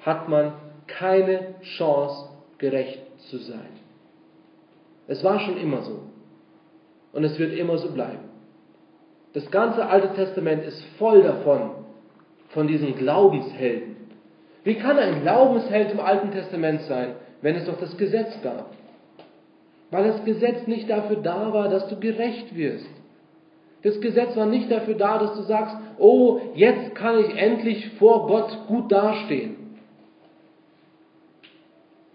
hat 0.00 0.28
man 0.28 0.52
keine 0.88 1.54
Chance, 1.62 2.28
gerecht 2.58 3.00
zu 3.30 3.38
sein. 3.38 3.68
Es 5.08 5.22
war 5.24 5.40
schon 5.40 5.56
immer 5.56 5.82
so. 5.82 6.00
Und 7.12 7.24
es 7.24 7.38
wird 7.38 7.54
immer 7.54 7.78
so 7.78 7.90
bleiben. 7.90 8.30
Das 9.32 9.50
ganze 9.50 9.86
Alte 9.86 10.14
Testament 10.14 10.64
ist 10.64 10.82
voll 10.98 11.22
davon, 11.22 11.70
von 12.48 12.66
diesen 12.66 12.94
Glaubenshelden. 12.96 13.96
Wie 14.64 14.74
kann 14.74 14.98
ein 14.98 15.22
Glaubensheld 15.22 15.90
im 15.92 16.00
Alten 16.00 16.30
Testament 16.30 16.82
sein, 16.82 17.14
wenn 17.40 17.56
es 17.56 17.64
doch 17.64 17.78
das 17.78 17.96
Gesetz 17.96 18.40
gab? 18.42 18.70
Weil 19.92 20.04
das 20.04 20.24
Gesetz 20.24 20.66
nicht 20.66 20.88
dafür 20.88 21.16
da 21.16 21.52
war, 21.52 21.68
dass 21.68 21.86
du 21.88 22.00
gerecht 22.00 22.56
wirst. 22.56 22.88
Das 23.82 24.00
Gesetz 24.00 24.34
war 24.36 24.46
nicht 24.46 24.70
dafür 24.70 24.94
da, 24.94 25.18
dass 25.18 25.34
du 25.36 25.42
sagst, 25.42 25.76
oh, 25.98 26.40
jetzt 26.54 26.94
kann 26.94 27.18
ich 27.18 27.36
endlich 27.36 27.90
vor 27.98 28.26
Gott 28.26 28.58
gut 28.68 28.90
dastehen. 28.90 29.56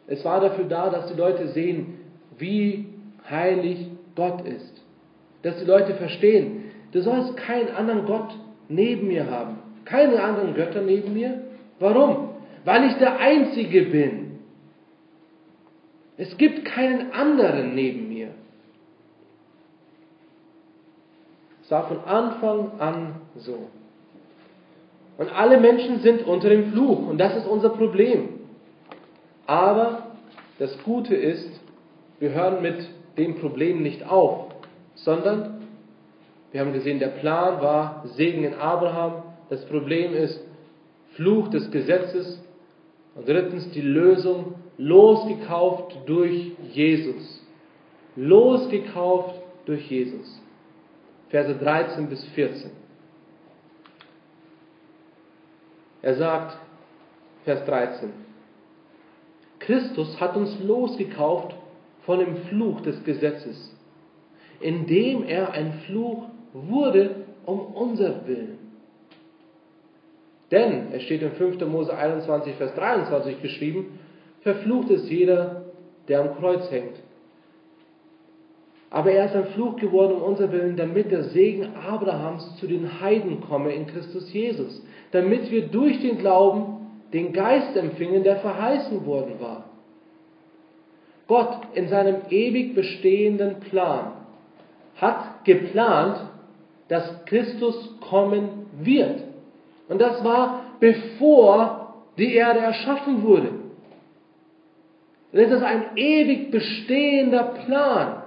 Es 0.07 0.25
war 0.25 0.41
dafür 0.41 0.65
da, 0.65 0.89
dass 0.89 1.11
die 1.11 1.17
Leute 1.17 1.49
sehen, 1.49 1.99
wie 2.39 2.87
heilig 3.29 3.85
Gott 4.15 4.41
ist. 4.47 4.83
Dass 5.43 5.59
die 5.59 5.65
Leute 5.65 5.93
verstehen, 5.93 6.71
du 6.93 7.01
sollst 7.01 7.37
keinen 7.37 7.69
anderen 7.75 8.07
Gott 8.07 8.35
neben 8.69 9.07
mir 9.07 9.29
haben. 9.29 9.59
Keine 9.85 10.23
anderen 10.23 10.55
Götter 10.55 10.81
neben 10.81 11.13
mir. 11.13 11.43
Warum? 11.79 12.29
Weil 12.65 12.85
ich 12.85 12.95
der 12.95 13.19
Einzige 13.19 13.83
bin. 13.83 14.26
Es 16.17 16.35
gibt 16.37 16.65
keinen 16.65 17.11
anderen 17.13 17.75
neben 17.75 18.09
mir. 18.09 18.29
Es 21.63 21.71
war 21.71 21.87
von 21.87 22.03
Anfang 22.05 22.79
an 22.79 23.15
so. 23.35 23.67
Und 25.17 25.29
alle 25.35 25.59
Menschen 25.59 25.99
sind 25.99 26.25
unter 26.25 26.49
dem 26.49 26.71
Fluch 26.71 27.07
und 27.07 27.17
das 27.17 27.35
ist 27.35 27.47
unser 27.47 27.69
Problem. 27.69 28.29
Aber 29.45 30.07
das 30.59 30.77
Gute 30.83 31.15
ist, 31.15 31.49
wir 32.19 32.31
hören 32.31 32.61
mit 32.61 32.87
dem 33.17 33.35
Problem 33.35 33.83
nicht 33.83 34.07
auf, 34.07 34.47
sondern 34.95 35.67
wir 36.51 36.61
haben 36.61 36.73
gesehen, 36.73 36.99
der 36.99 37.09
Plan 37.09 37.61
war 37.61 38.03
Segen 38.15 38.43
in 38.43 38.53
Abraham. 38.53 39.23
Das 39.49 39.65
Problem 39.65 40.13
ist 40.13 40.39
Fluch 41.15 41.49
des 41.49 41.69
Gesetzes. 41.71 42.41
Und 43.15 43.27
drittens 43.27 43.69
die 43.71 43.81
Lösung, 43.81 44.55
losgekauft 44.77 45.97
durch 46.05 46.51
Jesus. 46.71 47.43
Losgekauft 48.15 49.35
durch 49.65 49.89
Jesus. 49.89 50.41
Verse 51.29 51.53
13 51.55 52.07
bis 52.07 52.23
14. 52.29 52.71
Er 56.01 56.15
sagt, 56.15 56.57
Vers 57.43 57.65
13, 57.65 58.11
Christus 59.59 60.19
hat 60.19 60.35
uns 60.35 60.57
losgekauft 60.59 61.55
von 62.01 62.19
dem 62.19 62.37
Fluch 62.47 62.81
des 62.81 63.03
Gesetzes, 63.03 63.75
indem 64.59 65.23
er 65.23 65.51
ein 65.51 65.73
Fluch 65.85 66.27
wurde 66.53 67.25
um 67.45 67.59
unser 67.59 68.27
Willen. 68.27 68.57
Denn, 70.51 70.93
es 70.93 71.03
steht 71.03 71.21
in 71.21 71.31
5. 71.33 71.59
Mose 71.67 71.95
21, 71.95 72.55
Vers 72.55 72.73
23 72.75 73.41
geschrieben, 73.41 73.99
verflucht 74.47 74.89
ist 74.89 75.09
jeder, 75.09 75.63
der 76.07 76.21
am 76.21 76.37
Kreuz 76.37 76.71
hängt. 76.71 76.95
Aber 78.89 79.11
er 79.11 79.25
ist 79.25 79.35
ein 79.35 79.47
Fluch 79.47 79.75
geworden 79.75 80.13
um 80.13 80.21
unser 80.21 80.49
Willen, 80.53 80.77
damit 80.77 81.11
der 81.11 81.25
Segen 81.25 81.75
Abrahams 81.75 82.55
zu 82.55 82.67
den 82.67 83.01
Heiden 83.01 83.41
komme 83.41 83.73
in 83.73 83.87
Christus 83.87 84.31
Jesus, 84.31 84.81
damit 85.11 85.51
wir 85.51 85.67
durch 85.67 85.99
den 85.99 86.17
Glauben 86.17 86.77
den 87.11 87.33
Geist 87.33 87.75
empfingen, 87.75 88.23
der 88.23 88.37
verheißen 88.37 89.05
worden 89.05 89.33
war. 89.41 89.65
Gott 91.27 91.57
in 91.73 91.89
seinem 91.89 92.21
ewig 92.29 92.73
bestehenden 92.73 93.59
Plan 93.59 94.13
hat 94.95 95.43
geplant, 95.43 96.21
dass 96.87 97.25
Christus 97.25 97.95
kommen 98.09 98.67
wird. 98.79 99.23
Und 99.89 99.99
das 99.99 100.23
war 100.23 100.61
bevor 100.79 101.95
die 102.17 102.33
Erde 102.33 102.59
erschaffen 102.59 103.23
wurde. 103.23 103.49
Das 105.31 105.51
ist 105.51 105.63
ein 105.63 105.83
ewig 105.95 106.51
bestehender 106.51 107.55
Plan. 107.65 108.23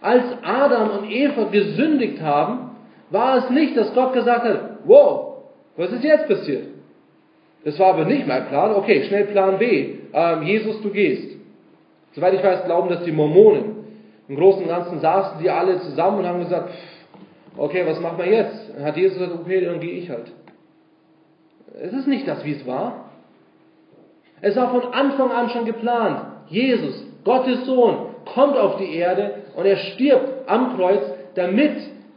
Als 0.00 0.24
Adam 0.42 0.98
und 0.98 1.10
Eva 1.10 1.44
gesündigt 1.44 2.20
haben, 2.20 2.70
war 3.10 3.38
es 3.38 3.50
nicht, 3.50 3.76
dass 3.76 3.94
Gott 3.94 4.12
gesagt 4.12 4.44
hat, 4.44 4.78
wow, 4.84 5.36
was 5.76 5.92
ist 5.92 6.04
jetzt 6.04 6.28
passiert? 6.28 6.66
Das 7.64 7.78
war 7.78 7.94
aber 7.94 8.04
nicht 8.04 8.26
mein 8.26 8.46
Plan. 8.48 8.74
Okay, 8.74 9.04
schnell 9.04 9.24
Plan 9.24 9.58
B. 9.58 9.94
Ähm, 10.12 10.42
Jesus, 10.42 10.80
du 10.82 10.90
gehst. 10.90 11.36
Soweit 12.12 12.34
ich 12.34 12.42
weiß, 12.42 12.64
glauben 12.64 12.88
das 12.88 13.04
die 13.04 13.12
Mormonen. 13.12 13.76
Im 14.28 14.36
Großen 14.36 14.62
und 14.62 14.68
Ganzen 14.68 15.00
saßen 15.00 15.40
die 15.42 15.50
alle 15.50 15.80
zusammen 15.80 16.20
und 16.20 16.26
haben 16.26 16.40
gesagt, 16.40 16.70
okay, 17.56 17.84
was 17.86 18.00
machen 18.00 18.18
wir 18.18 18.26
jetzt? 18.26 18.70
Hat 18.82 18.96
Jesus 18.96 19.18
gesagt, 19.18 19.38
okay, 19.40 19.64
dann 19.64 19.80
gehe 19.80 19.92
ich 19.92 20.10
halt. 20.10 20.32
Es 21.80 21.92
ist 21.92 22.08
nicht 22.08 22.26
das, 22.26 22.44
wie 22.44 22.52
es 22.52 22.66
war. 22.66 23.05
Es 24.40 24.56
war 24.56 24.70
von 24.70 24.92
Anfang 24.92 25.30
an 25.30 25.50
schon 25.50 25.64
geplant. 25.64 26.26
Jesus, 26.48 27.04
Gottes 27.24 27.64
Sohn, 27.66 28.14
kommt 28.34 28.56
auf 28.56 28.76
die 28.76 28.94
Erde 28.94 29.42
und 29.56 29.66
er 29.66 29.76
stirbt 29.76 30.48
am 30.48 30.76
Kreuz, 30.76 31.02
damit 31.34 31.76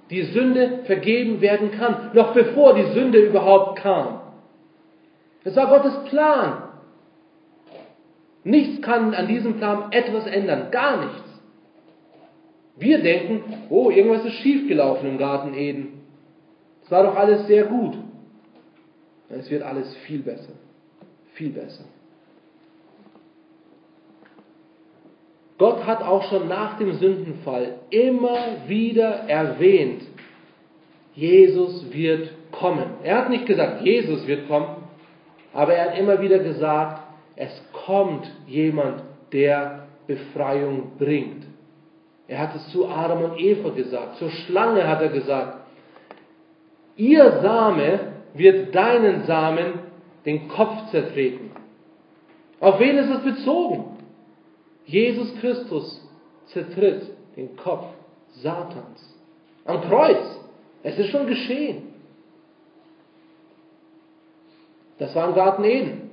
die 0.09 0.23
Sünde 0.23 0.79
vergeben 0.85 1.39
werden 1.41 1.71
kann, 1.71 2.11
noch 2.13 2.33
bevor 2.33 2.73
die 2.73 2.91
Sünde 2.93 3.19
überhaupt 3.19 3.79
kam. 3.79 4.21
Es 5.43 5.55
war 5.55 5.67
Gottes 5.67 6.03
Plan. 6.09 6.63
Nichts 8.43 8.81
kann 8.81 9.13
an 9.13 9.27
diesem 9.27 9.57
Plan 9.57 9.91
etwas 9.91 10.25
ändern, 10.25 10.71
gar 10.71 11.05
nichts. 11.05 11.29
Wir 12.77 13.01
denken, 13.01 13.43
oh, 13.69 13.89
irgendwas 13.89 14.25
ist 14.25 14.35
schiefgelaufen 14.35 15.09
im 15.09 15.17
Garten 15.17 15.53
Eden. 15.53 16.01
Es 16.83 16.91
war 16.91 17.03
doch 17.03 17.15
alles 17.15 17.45
sehr 17.47 17.65
gut. 17.65 17.95
Es 19.29 19.49
wird 19.51 19.61
alles 19.61 19.95
viel 20.07 20.21
besser. 20.21 20.53
Viel 21.33 21.49
besser. 21.49 21.83
Gott 25.59 25.85
hat 25.85 26.01
auch 26.01 26.23
schon 26.29 26.47
nach 26.47 26.77
dem 26.77 26.93
Sündenfall 26.93 27.75
immer 27.89 28.37
wieder 28.67 29.09
erwähnt, 29.27 30.03
Jesus 31.13 31.93
wird 31.93 32.31
kommen. 32.51 32.85
Er 33.03 33.17
hat 33.17 33.29
nicht 33.29 33.45
gesagt, 33.45 33.81
Jesus 33.81 34.25
wird 34.25 34.47
kommen, 34.47 34.77
aber 35.53 35.73
er 35.73 35.91
hat 35.91 35.99
immer 35.99 36.21
wieder 36.21 36.39
gesagt, 36.39 37.01
es 37.35 37.51
kommt 37.85 38.25
jemand, 38.47 39.03
der 39.33 39.87
Befreiung 40.07 40.93
bringt. 40.97 41.45
Er 42.27 42.39
hat 42.39 42.55
es 42.55 42.69
zu 42.69 42.87
Adam 42.87 43.23
und 43.23 43.39
Eva 43.39 43.69
gesagt, 43.69 44.17
zur 44.17 44.29
Schlange 44.29 44.87
hat 44.87 45.01
er 45.01 45.09
gesagt, 45.09 45.57
ihr 46.95 47.39
Same 47.41 47.99
wird 48.33 48.73
deinen 48.73 49.25
Samen 49.25 49.73
den 50.25 50.47
Kopf 50.47 50.89
zertreten. 50.91 51.51
Auf 52.61 52.79
wen 52.79 52.97
ist 52.97 53.09
es 53.09 53.23
bezogen? 53.23 53.98
Jesus 54.89 55.35
Christus 55.39 56.01
zertritt 56.47 57.03
den 57.35 57.55
Kopf 57.57 57.85
Satans. 58.41 59.17
Am 59.65 59.81
Kreuz. 59.81 60.39
Es 60.81 60.97
ist 60.97 61.09
schon 61.09 61.27
geschehen. 61.27 61.93
Das 64.97 65.13
war 65.13 65.29
im 65.29 65.35
Garten 65.35 65.63
Eden. 65.63 66.09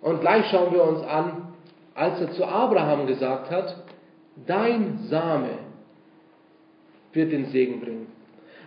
Und 0.00 0.20
gleich 0.20 0.46
schauen 0.46 0.72
wir 0.72 0.84
uns 0.84 1.02
an, 1.02 1.48
als 1.94 2.20
er 2.20 2.30
zu 2.32 2.44
Abraham 2.44 3.08
gesagt 3.08 3.50
hat, 3.50 3.76
dein 4.46 4.98
Same 5.08 5.58
wird 7.12 7.32
den 7.32 7.46
Segen 7.46 7.80
bringen. 7.80 8.06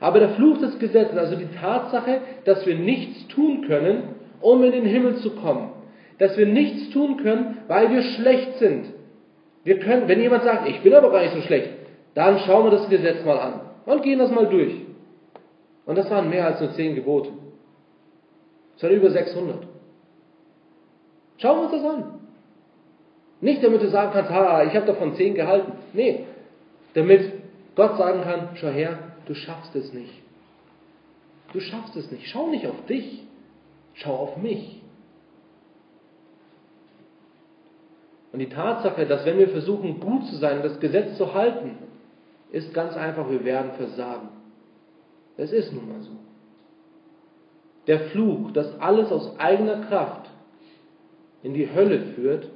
Aber 0.01 0.19
der 0.19 0.31
Fluch 0.31 0.57
des 0.57 0.77
Gesetzes, 0.77 1.17
also 1.17 1.37
die 1.37 1.47
Tatsache, 1.47 2.19
dass 2.43 2.65
wir 2.65 2.77
nichts 2.77 3.27
tun 3.29 3.65
können, 3.65 4.15
um 4.41 4.61
in 4.63 4.73
den 4.73 4.85
Himmel 4.85 5.15
zu 5.19 5.31
kommen, 5.37 5.71
dass 6.19 6.37
wir 6.37 6.45
nichts 6.45 6.91
tun 6.91 7.17
können, 7.17 7.59
weil 7.67 7.89
wir 7.91 8.01
schlecht 8.01 8.57
sind. 8.57 8.85
Wir 9.63 9.79
können, 9.79 10.07
wenn 10.07 10.21
jemand 10.21 10.43
sagt, 10.43 10.67
ich 10.67 10.81
bin 10.81 10.93
aber 10.93 11.11
gar 11.11 11.21
nicht 11.21 11.33
so 11.33 11.41
schlecht, 11.41 11.69
dann 12.13 12.39
schauen 12.39 12.65
wir 12.65 12.71
das 12.71 12.89
Gesetz 12.89 13.23
mal 13.25 13.39
an 13.39 13.61
und 13.85 14.03
gehen 14.03 14.19
das 14.19 14.31
mal 14.31 14.47
durch. 14.47 14.73
Und 15.85 15.97
das 15.97 16.09
waren 16.09 16.29
mehr 16.29 16.45
als 16.45 16.59
nur 16.59 16.71
zehn 16.73 16.95
Gebote. 16.95 17.29
Das 18.73 18.83
waren 18.83 18.93
über 18.93 19.09
600. 19.09 19.67
Schauen 21.37 21.57
wir 21.57 21.63
uns 21.63 21.71
das 21.71 21.83
an. 21.83 22.19
Nicht 23.41 23.63
damit 23.63 23.81
du 23.81 23.89
sagen 23.89 24.11
kannst, 24.13 24.31
ha, 24.31 24.63
ich 24.63 24.73
habe 24.75 24.85
davon 24.85 25.15
zehn 25.15 25.33
gehalten. 25.33 25.73
Nee, 25.93 26.25
damit 26.93 27.31
Gott 27.75 27.97
sagen 27.97 28.21
kann, 28.21 28.49
schau 28.55 28.69
her, 28.69 28.99
du 29.25 29.33
schaffst 29.33 29.75
es 29.75 29.91
nicht. 29.93 30.13
Du 31.51 31.59
schaffst 31.59 31.95
es 31.95 32.11
nicht. 32.11 32.27
Schau 32.27 32.47
nicht 32.47 32.65
auf 32.67 32.85
dich, 32.85 33.23
schau 33.95 34.15
auf 34.15 34.37
mich. 34.37 34.82
Und 38.33 38.39
die 38.39 38.49
Tatsache, 38.49 39.05
dass 39.05 39.25
wenn 39.25 39.37
wir 39.37 39.49
versuchen, 39.49 39.99
gut 39.99 40.25
zu 40.25 40.35
sein, 40.37 40.63
das 40.63 40.79
Gesetz 40.79 41.17
zu 41.17 41.35
halten, 41.35 41.77
ist 42.51 42.73
ganz 42.73 42.95
einfach, 42.97 43.29
wir 43.29 43.45
werden 43.45 43.73
versagen. 43.77 44.29
Es 45.37 45.51
ist 45.51 45.71
nun 45.71 45.87
mal 45.87 46.01
so. 46.01 46.11
Der 47.85 47.99
Fluch, 48.09 48.51
dass 48.51 48.79
alles 48.79 49.11
aus 49.11 49.39
eigener 49.39 49.85
Kraft 49.85 50.29
in 51.43 51.53
die 51.53 51.69
Hölle 51.73 52.13
führt, 52.15 52.49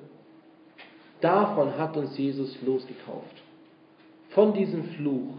davon 1.21 1.77
hat 1.77 1.95
uns 1.95 2.17
Jesus 2.17 2.57
losgekauft. 2.65 3.43
Von 4.29 4.53
diesem 4.53 4.83
Fluch. 4.83 5.35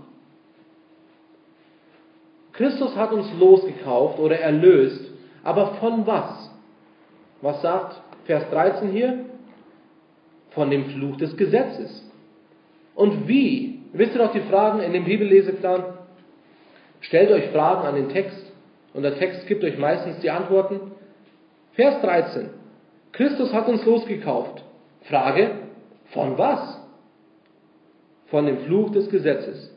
Christus 2.52 2.94
hat 2.94 3.12
uns 3.12 3.32
losgekauft 3.38 4.18
oder 4.18 4.38
erlöst, 4.38 5.10
aber 5.42 5.74
von 5.74 6.06
was? 6.06 6.50
Was 7.40 7.60
sagt 7.62 8.00
Vers 8.24 8.48
13 8.50 8.90
hier? 8.90 9.27
Von 10.58 10.70
dem 10.70 10.86
Fluch 10.86 11.16
des 11.18 11.36
Gesetzes. 11.36 12.04
Und 12.96 13.28
wie? 13.28 13.78
Wisst 13.92 14.16
ihr 14.16 14.24
noch 14.24 14.32
die 14.32 14.40
Fragen 14.40 14.80
in 14.80 14.92
dem 14.92 15.04
Bibelleseplan? 15.04 15.84
Stellt 17.00 17.30
euch 17.30 17.50
Fragen 17.50 17.86
an 17.86 17.94
den 17.94 18.08
Text 18.08 18.52
und 18.92 19.04
der 19.04 19.16
Text 19.18 19.46
gibt 19.46 19.62
euch 19.62 19.78
meistens 19.78 20.18
die 20.18 20.30
Antworten. 20.30 20.80
Vers 21.74 22.00
13. 22.02 22.50
Christus 23.12 23.52
hat 23.52 23.68
uns 23.68 23.84
losgekauft. 23.84 24.64
Frage, 25.02 25.50
von 26.06 26.36
was? 26.36 26.80
Von 28.26 28.46
dem 28.46 28.58
Fluch 28.64 28.90
des 28.90 29.08
Gesetzes. 29.10 29.72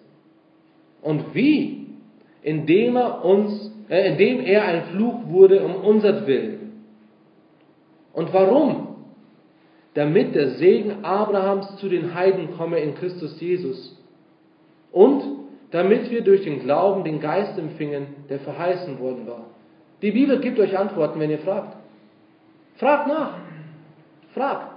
Und 1.03 1.35
wie? 1.35 1.81
indem 2.41 2.95
er 2.95 3.23
uns, 3.23 3.71
äh, 3.89 4.11
indem 4.11 4.41
er 4.41 4.63
ein 4.65 4.83
Fluch 4.85 5.27
wurde 5.27 5.63
um 5.63 5.75
unser 5.75 6.25
Willen. 6.25 6.83
Und 8.13 8.33
warum? 8.33 8.90
Damit 9.93 10.35
der 10.35 10.51
Segen 10.51 11.03
Abrahams 11.03 11.77
zu 11.77 11.89
den 11.89 12.13
Heiden 12.13 12.55
komme 12.55 12.79
in 12.79 12.95
Christus 12.95 13.39
Jesus. 13.41 13.97
Und 14.91 15.23
damit 15.71 16.09
wir 16.09 16.21
durch 16.21 16.43
den 16.43 16.61
Glauben 16.61 17.03
den 17.03 17.19
Geist 17.19 17.57
empfingen, 17.57 18.07
der 18.29 18.39
verheißen 18.39 18.99
worden 18.99 19.27
war. 19.27 19.45
Die 20.01 20.11
Bibel 20.11 20.39
gibt 20.39 20.59
euch 20.59 20.77
Antworten, 20.77 21.19
wenn 21.19 21.29
ihr 21.29 21.39
fragt. 21.39 21.77
Fragt 22.77 23.07
nach. 23.07 23.37
Fragt. 24.33 24.71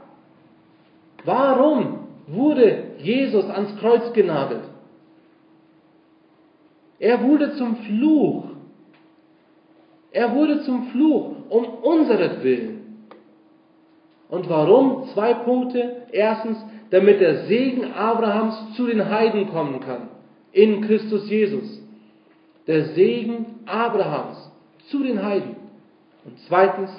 Warum 1.24 2.00
wurde 2.26 2.84
Jesus 2.98 3.48
ans 3.48 3.76
Kreuz 3.78 4.12
genagelt? 4.12 4.64
Er 6.98 7.22
wurde 7.22 7.54
zum 7.56 7.76
Fluch. 7.76 8.44
Er 10.12 10.34
wurde 10.34 10.62
zum 10.62 10.88
Fluch 10.88 11.36
um 11.48 11.64
unseretwillen. 11.64 12.73
Und 14.34 14.48
warum? 14.48 15.06
Zwei 15.14 15.32
Punkte. 15.32 16.08
Erstens, 16.10 16.58
damit 16.90 17.20
der 17.20 17.44
Segen 17.44 17.92
Abrahams 17.92 18.74
zu 18.74 18.88
den 18.88 19.08
Heiden 19.08 19.48
kommen 19.50 19.78
kann. 19.78 20.08
In 20.50 20.80
Christus 20.80 21.30
Jesus. 21.30 21.80
Der 22.66 22.86
Segen 22.86 23.60
Abrahams 23.64 24.50
zu 24.90 25.04
den 25.04 25.22
Heiden. 25.24 25.54
Und 26.24 26.36
zweitens, 26.48 26.90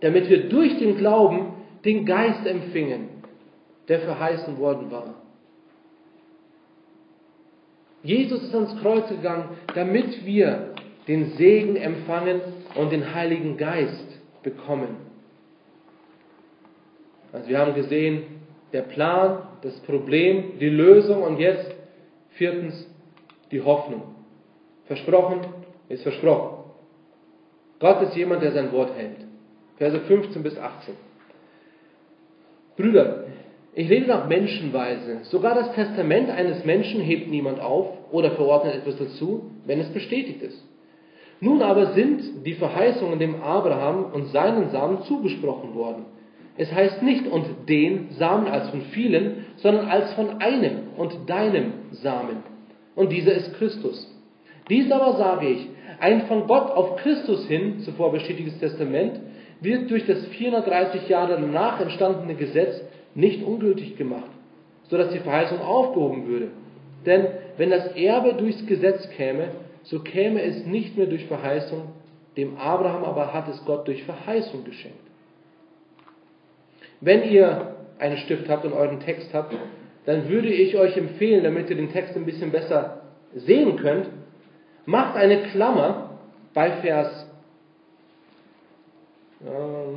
damit 0.00 0.30
wir 0.30 0.48
durch 0.48 0.78
den 0.78 0.96
Glauben 0.96 1.52
den 1.84 2.06
Geist 2.06 2.46
empfingen, 2.46 3.08
der 3.88 4.00
verheißen 4.00 4.58
worden 4.58 4.90
war. 4.90 5.14
Jesus 8.02 8.42
ist 8.44 8.54
ans 8.54 8.80
Kreuz 8.80 9.10
gegangen, 9.10 9.44
damit 9.74 10.24
wir 10.24 10.72
den 11.06 11.32
Segen 11.32 11.76
empfangen 11.76 12.40
und 12.76 12.92
den 12.92 13.14
Heiligen 13.14 13.58
Geist 13.58 14.06
bekommen. 14.42 15.09
Also 17.32 17.48
wir 17.48 17.58
haben 17.58 17.74
gesehen, 17.74 18.22
der 18.72 18.82
Plan, 18.82 19.42
das 19.62 19.78
Problem, 19.80 20.58
die 20.60 20.68
Lösung 20.68 21.22
und 21.22 21.38
jetzt 21.38 21.74
viertens 22.30 22.88
die 23.50 23.62
Hoffnung. 23.62 24.02
Versprochen 24.86 25.40
ist 25.88 26.02
versprochen. 26.02 26.64
Gott 27.78 28.02
ist 28.02 28.16
jemand, 28.16 28.42
der 28.42 28.52
sein 28.52 28.72
Wort 28.72 28.96
hält. 28.96 29.16
Verse 29.76 29.98
15 30.00 30.42
bis 30.42 30.58
18. 30.58 30.94
Brüder, 32.76 33.24
ich 33.74 33.88
rede 33.88 34.06
nach 34.06 34.28
Menschenweise. 34.28 35.20
Sogar 35.22 35.54
das 35.54 35.72
Testament 35.74 36.28
eines 36.28 36.64
Menschen 36.64 37.00
hebt 37.00 37.28
niemand 37.28 37.60
auf 37.60 37.86
oder 38.10 38.32
verordnet 38.32 38.74
etwas 38.74 38.98
dazu, 38.98 39.50
wenn 39.64 39.80
es 39.80 39.88
bestätigt 39.90 40.42
ist. 40.42 40.64
Nun 41.40 41.62
aber 41.62 41.92
sind 41.92 42.44
die 42.44 42.54
Verheißungen 42.54 43.18
dem 43.18 43.42
Abraham 43.42 44.06
und 44.12 44.26
seinen 44.26 44.70
Samen 44.70 45.02
zugesprochen 45.04 45.74
worden. 45.74 46.04
Es 46.56 46.72
heißt 46.72 47.02
nicht 47.02 47.26
und 47.26 47.68
den 47.68 48.10
Samen 48.12 48.48
als 48.48 48.70
von 48.70 48.82
vielen, 48.92 49.46
sondern 49.56 49.88
als 49.88 50.12
von 50.14 50.40
einem 50.40 50.88
und 50.96 51.28
deinem 51.28 51.72
Samen. 51.92 52.42
Und 52.94 53.12
dieser 53.12 53.32
ist 53.32 53.54
Christus. 53.54 54.06
Dies 54.68 54.90
aber 54.90 55.16
sage 55.16 55.48
ich, 55.48 55.68
ein 56.00 56.22
von 56.22 56.46
Gott 56.46 56.70
auf 56.70 56.96
Christus 56.96 57.46
hin, 57.46 57.80
zuvor 57.80 58.12
bestätigtes 58.12 58.58
Testament, 58.58 59.20
wird 59.60 59.90
durch 59.90 60.06
das 60.06 60.26
430 60.26 61.08
Jahre 61.08 61.38
danach 61.40 61.80
entstandene 61.80 62.34
Gesetz 62.34 62.80
nicht 63.14 63.44
ungültig 63.44 63.96
gemacht, 63.96 64.30
sodass 64.88 65.12
die 65.12 65.18
Verheißung 65.18 65.60
aufgehoben 65.60 66.26
würde. 66.26 66.48
Denn 67.04 67.26
wenn 67.56 67.70
das 67.70 67.94
Erbe 67.96 68.34
durchs 68.34 68.64
Gesetz 68.66 69.08
käme, 69.10 69.48
so 69.82 70.00
käme 70.00 70.42
es 70.42 70.66
nicht 70.66 70.96
mehr 70.96 71.06
durch 71.06 71.26
Verheißung, 71.26 71.82
dem 72.36 72.56
Abraham 72.56 73.04
aber 73.04 73.32
hat 73.32 73.48
es 73.48 73.64
Gott 73.64 73.88
durch 73.88 74.04
Verheißung 74.04 74.64
geschenkt. 74.64 75.09
Wenn 77.00 77.24
ihr 77.30 77.76
einen 77.98 78.18
Stift 78.18 78.48
habt 78.48 78.64
und 78.64 78.72
euren 78.72 79.00
Text 79.00 79.32
habt, 79.32 79.54
dann 80.06 80.28
würde 80.28 80.48
ich 80.48 80.76
euch 80.76 80.96
empfehlen, 80.96 81.44
damit 81.44 81.70
ihr 81.70 81.76
den 81.76 81.92
Text 81.92 82.16
ein 82.16 82.24
bisschen 82.24 82.50
besser 82.50 83.02
sehen 83.34 83.76
könnt, 83.76 84.08
macht 84.86 85.16
eine 85.16 85.42
Klammer 85.44 86.18
bei 86.52 86.70
Vers 86.82 87.26
äh, 89.44 89.96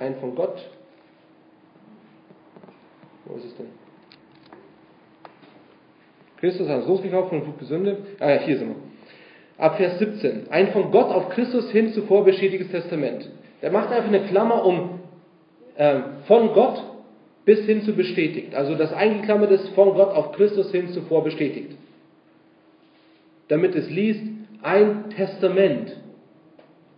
ein 0.00 0.16
von 0.16 0.34
Gott. 0.34 0.58
Wo 3.24 3.36
ist 3.36 3.44
es 3.44 3.56
denn? 3.56 3.68
Christus 6.38 6.68
hat 6.68 6.78
uns 6.78 6.88
losgekauft 6.88 7.28
von 7.28 7.42
Fluch 7.44 7.68
Sünde. 7.68 7.98
Ah 8.18 8.30
ja, 8.30 8.38
hier 8.38 8.58
sind 8.58 8.70
wir. 8.70 8.76
Ab 9.58 9.76
Vers 9.76 9.98
17. 10.00 10.50
Ein 10.50 10.72
von 10.72 10.90
Gott 10.90 11.06
auf 11.06 11.28
Christus 11.28 11.70
hin 11.70 11.92
zuvor 11.92 12.24
bestätigtes 12.24 12.70
Testament. 12.70 13.30
Der 13.60 13.70
macht 13.70 13.90
einfach 13.92 14.08
eine 14.08 14.26
Klammer 14.26 14.64
um 14.64 15.01
äh, 15.76 16.00
von 16.26 16.52
Gott 16.52 16.82
bis 17.44 17.60
hin 17.60 17.82
zu 17.82 17.94
bestätigt. 17.94 18.54
Also 18.54 18.74
das 18.74 18.92
eingeklammert 18.92 19.50
ist 19.50 19.68
von 19.70 19.94
Gott 19.94 20.14
auf 20.14 20.32
Christus 20.32 20.70
hin 20.70 20.88
zuvor 20.90 21.24
bestätigt 21.24 21.76
damit 23.52 23.74
es 23.74 23.90
liest, 23.90 24.22
ein 24.62 25.10
Testament 25.10 25.94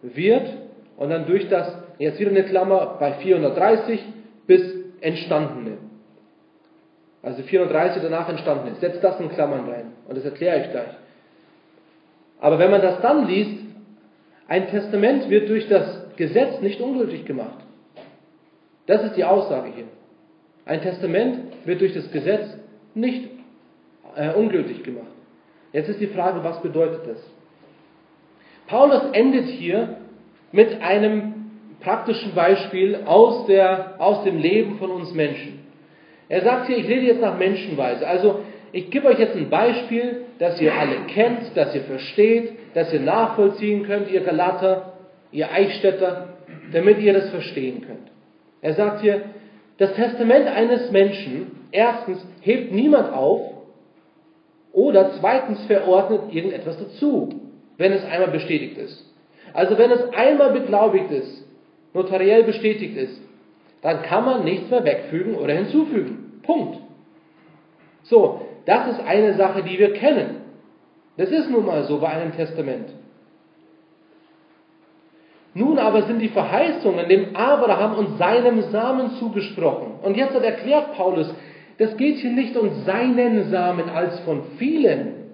wird 0.02 0.48
und 0.96 1.10
dann 1.10 1.26
durch 1.26 1.48
das, 1.48 1.76
jetzt 1.98 2.20
wieder 2.20 2.30
eine 2.30 2.44
Klammer, 2.44 2.96
bei 3.00 3.14
430 3.14 4.00
bis 4.46 4.62
Entstandene. 5.00 5.78
Also 7.22 7.42
430 7.42 8.02
danach 8.02 8.28
entstanden 8.28 8.68
ist. 8.68 8.80
Setzt 8.80 9.02
das 9.02 9.18
in 9.18 9.30
Klammern 9.30 9.68
rein. 9.68 9.86
Und 10.06 10.16
das 10.16 10.24
erkläre 10.24 10.60
ich 10.60 10.70
gleich. 10.70 10.90
Aber 12.40 12.60
wenn 12.60 12.70
man 12.70 12.82
das 12.82 13.00
dann 13.00 13.26
liest, 13.26 13.58
ein 14.46 14.68
Testament 14.68 15.28
wird 15.30 15.48
durch 15.48 15.66
das 15.68 16.14
Gesetz 16.16 16.60
nicht 16.60 16.80
ungültig 16.80 17.24
gemacht. 17.24 17.63
Das 18.86 19.02
ist 19.02 19.16
die 19.16 19.24
Aussage 19.24 19.70
hier. 19.74 19.84
Ein 20.66 20.82
Testament 20.82 21.38
wird 21.64 21.80
durch 21.80 21.94
das 21.94 22.10
Gesetz 22.10 22.56
nicht 22.94 23.28
äh, 24.16 24.32
ungültig 24.32 24.82
gemacht. 24.82 25.06
Jetzt 25.72 25.88
ist 25.88 26.00
die 26.00 26.06
Frage, 26.06 26.44
was 26.44 26.62
bedeutet 26.62 27.00
das? 27.06 27.18
Paulus 28.66 29.02
endet 29.12 29.46
hier 29.46 29.96
mit 30.52 30.80
einem 30.80 31.34
praktischen 31.80 32.34
Beispiel 32.34 33.00
aus, 33.04 33.46
der, 33.46 33.96
aus 33.98 34.24
dem 34.24 34.38
Leben 34.38 34.78
von 34.78 34.90
uns 34.90 35.12
Menschen. 35.12 35.60
Er 36.28 36.42
sagt 36.42 36.68
hier, 36.68 36.78
ich 36.78 36.88
rede 36.88 37.06
jetzt 37.06 37.20
nach 37.20 37.38
Menschenweise. 37.38 38.06
Also 38.06 38.40
ich 38.72 38.90
gebe 38.90 39.06
euch 39.08 39.18
jetzt 39.18 39.36
ein 39.36 39.50
Beispiel, 39.50 40.22
das 40.38 40.60
ihr 40.60 40.74
alle 40.74 40.96
kennt, 41.08 41.54
das 41.54 41.74
ihr 41.74 41.82
versteht, 41.82 42.52
das 42.74 42.92
ihr 42.92 43.00
nachvollziehen 43.00 43.84
könnt, 43.84 44.10
ihr 44.10 44.22
Galater, 44.22 44.94
ihr 45.30 45.50
Eichstätter, 45.50 46.28
damit 46.72 46.98
ihr 47.00 47.12
das 47.12 47.30
verstehen 47.30 47.82
könnt. 47.86 48.13
Er 48.64 48.72
sagt 48.72 49.02
hier, 49.02 49.20
das 49.76 49.92
Testament 49.92 50.48
eines 50.48 50.90
Menschen, 50.90 51.50
erstens, 51.70 52.26
hebt 52.40 52.72
niemand 52.72 53.12
auf, 53.12 53.42
oder 54.72 55.12
zweitens 55.20 55.62
verordnet 55.66 56.32
irgendetwas 56.32 56.78
dazu, 56.78 57.28
wenn 57.76 57.92
es 57.92 58.02
einmal 58.06 58.30
bestätigt 58.30 58.78
ist. 58.78 59.04
Also 59.52 59.76
wenn 59.76 59.90
es 59.90 60.08
einmal 60.14 60.52
beglaubigt 60.52 61.10
ist, 61.10 61.46
notariell 61.92 62.44
bestätigt 62.44 62.96
ist, 62.96 63.20
dann 63.82 64.00
kann 64.00 64.24
man 64.24 64.44
nichts 64.44 64.70
mehr 64.70 64.82
wegfügen 64.82 65.34
oder 65.34 65.52
hinzufügen. 65.52 66.40
Punkt. 66.42 66.78
So, 68.04 68.46
das 68.64 68.94
ist 68.94 69.00
eine 69.06 69.34
Sache, 69.34 69.62
die 69.62 69.78
wir 69.78 69.92
kennen. 69.92 70.36
Das 71.18 71.28
ist 71.28 71.50
nun 71.50 71.66
mal 71.66 71.84
so 71.84 71.98
bei 71.98 72.08
einem 72.08 72.32
Testament. 72.32 72.88
Nun 75.54 75.78
aber 75.78 76.02
sind 76.02 76.18
die 76.18 76.28
Verheißungen 76.28 77.08
dem 77.08 77.36
Abraham 77.36 77.94
und 77.94 78.18
seinem 78.18 78.60
Samen 78.70 79.12
zugesprochen. 79.12 79.92
Und 80.02 80.16
jetzt 80.16 80.34
hat 80.34 80.42
erklärt 80.42 80.94
Paulus, 80.94 81.32
das 81.78 81.96
geht 81.96 82.18
hier 82.18 82.32
nicht 82.32 82.56
um 82.56 82.82
seinen 82.84 83.50
Samen 83.50 83.88
als 83.88 84.18
von 84.20 84.42
vielen, 84.58 85.30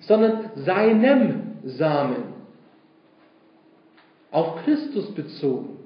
sondern 0.00 0.50
seinem 0.56 1.58
Samen. 1.64 2.36
Auf 4.32 4.56
Christus 4.64 5.14
bezogen. 5.14 5.78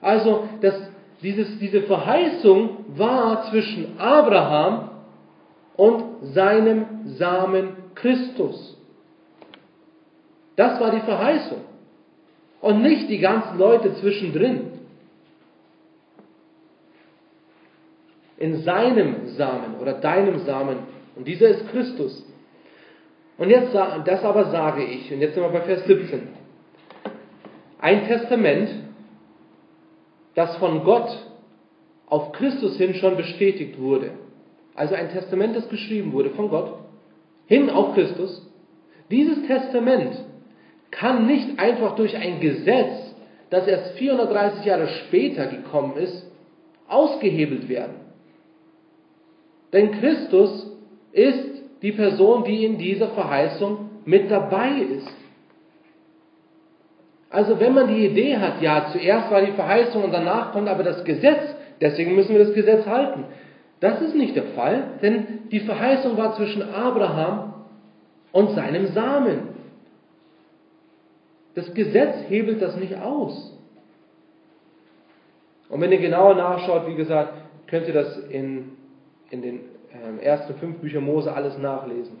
Also, 0.00 0.48
das, 0.60 0.74
dieses, 1.22 1.58
diese 1.58 1.82
Verheißung 1.82 2.86
war 2.88 3.44
zwischen 3.50 3.98
Abraham 3.98 4.90
und 5.76 6.04
seinem 6.32 6.86
Samen 7.16 7.76
Christus. 7.94 8.78
Das 10.56 10.80
war 10.80 10.90
die 10.90 11.00
Verheißung. 11.00 11.73
Und 12.64 12.82
nicht 12.82 13.10
die 13.10 13.18
ganzen 13.18 13.58
Leute 13.58 13.94
zwischendrin. 13.96 14.74
in 18.36 18.62
seinem 18.62 19.28
Samen 19.36 19.76
oder 19.80 19.94
deinem 19.94 20.40
Samen. 20.40 20.78
Und 21.16 21.26
dieser 21.26 21.48
ist 21.48 21.68
Christus. 21.70 22.24
Und 23.38 23.48
jetzt, 23.48 23.74
das 23.74 24.22
aber 24.22 24.50
sage 24.50 24.84
ich, 24.84 25.12
und 25.12 25.20
jetzt 25.20 25.34
sind 25.34 25.42
wir 25.42 25.50
bei 25.50 25.62
Vers 25.62 25.84
17. 25.86 26.28
Ein 27.80 28.06
Testament, 28.06 28.70
das 30.34 30.56
von 30.56 30.84
Gott 30.84 31.08
auf 32.06 32.32
Christus 32.32 32.76
hin 32.76 32.94
schon 32.94 33.16
bestätigt 33.16 33.80
wurde. 33.80 34.10
Also 34.74 34.94
ein 34.94 35.10
Testament, 35.10 35.56
das 35.56 35.68
geschrieben 35.68 36.12
wurde 36.12 36.30
von 36.30 36.48
Gott 36.48 36.80
hin 37.46 37.70
auf 37.70 37.94
Christus. 37.94 38.46
Dieses 39.10 39.46
Testament 39.46 40.16
kann 40.98 41.26
nicht 41.26 41.58
einfach 41.58 41.96
durch 41.96 42.16
ein 42.16 42.40
Gesetz, 42.40 43.14
das 43.50 43.66
erst 43.66 43.98
430 43.98 44.64
Jahre 44.64 44.88
später 44.88 45.46
gekommen 45.46 45.96
ist, 45.96 46.26
ausgehebelt 46.88 47.68
werden. 47.68 47.96
Denn 49.72 49.92
Christus 49.92 50.70
ist 51.12 51.62
die 51.82 51.92
Person, 51.92 52.44
die 52.44 52.64
in 52.64 52.78
dieser 52.78 53.08
Verheißung 53.08 53.90
mit 54.04 54.30
dabei 54.30 54.70
ist. 54.80 55.12
Also 57.30 57.58
wenn 57.58 57.74
man 57.74 57.88
die 57.88 58.06
Idee 58.06 58.36
hat, 58.36 58.62
ja, 58.62 58.86
zuerst 58.92 59.30
war 59.30 59.40
die 59.40 59.52
Verheißung 59.52 60.04
und 60.04 60.12
danach 60.12 60.52
kommt 60.52 60.68
aber 60.68 60.84
das 60.84 61.04
Gesetz, 61.04 61.42
deswegen 61.80 62.14
müssen 62.14 62.32
wir 62.32 62.44
das 62.44 62.54
Gesetz 62.54 62.86
halten. 62.86 63.24
Das 63.80 64.00
ist 64.00 64.14
nicht 64.14 64.36
der 64.36 64.44
Fall, 64.54 64.84
denn 65.02 65.48
die 65.50 65.60
Verheißung 65.60 66.16
war 66.16 66.36
zwischen 66.36 66.62
Abraham 66.62 67.54
und 68.30 68.52
seinem 68.52 68.86
Samen. 68.88 69.53
Das 71.54 71.72
Gesetz 71.74 72.28
hebelt 72.28 72.60
das 72.60 72.76
nicht 72.76 72.96
aus. 72.96 73.52
Und 75.68 75.80
wenn 75.80 75.92
ihr 75.92 75.98
genauer 75.98 76.34
nachschaut, 76.34 76.86
wie 76.86 76.94
gesagt, 76.94 77.34
könnt 77.66 77.86
ihr 77.86 77.94
das 77.94 78.18
in 78.28 78.72
in 79.34 79.42
den 79.42 79.60
äh, 79.92 80.24
ersten 80.24 80.54
fünf 80.54 80.78
Büchern 80.78 81.04
Mose 81.04 81.32
alles 81.32 81.58
nachlesen. 81.58 82.18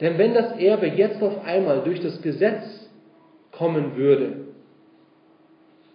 Denn 0.00 0.18
wenn 0.18 0.34
das 0.34 0.58
Erbe 0.58 0.88
jetzt 0.88 1.22
auf 1.22 1.44
einmal 1.44 1.82
durch 1.82 2.00
das 2.00 2.20
Gesetz 2.20 2.90
kommen 3.52 3.96
würde, 3.96 4.48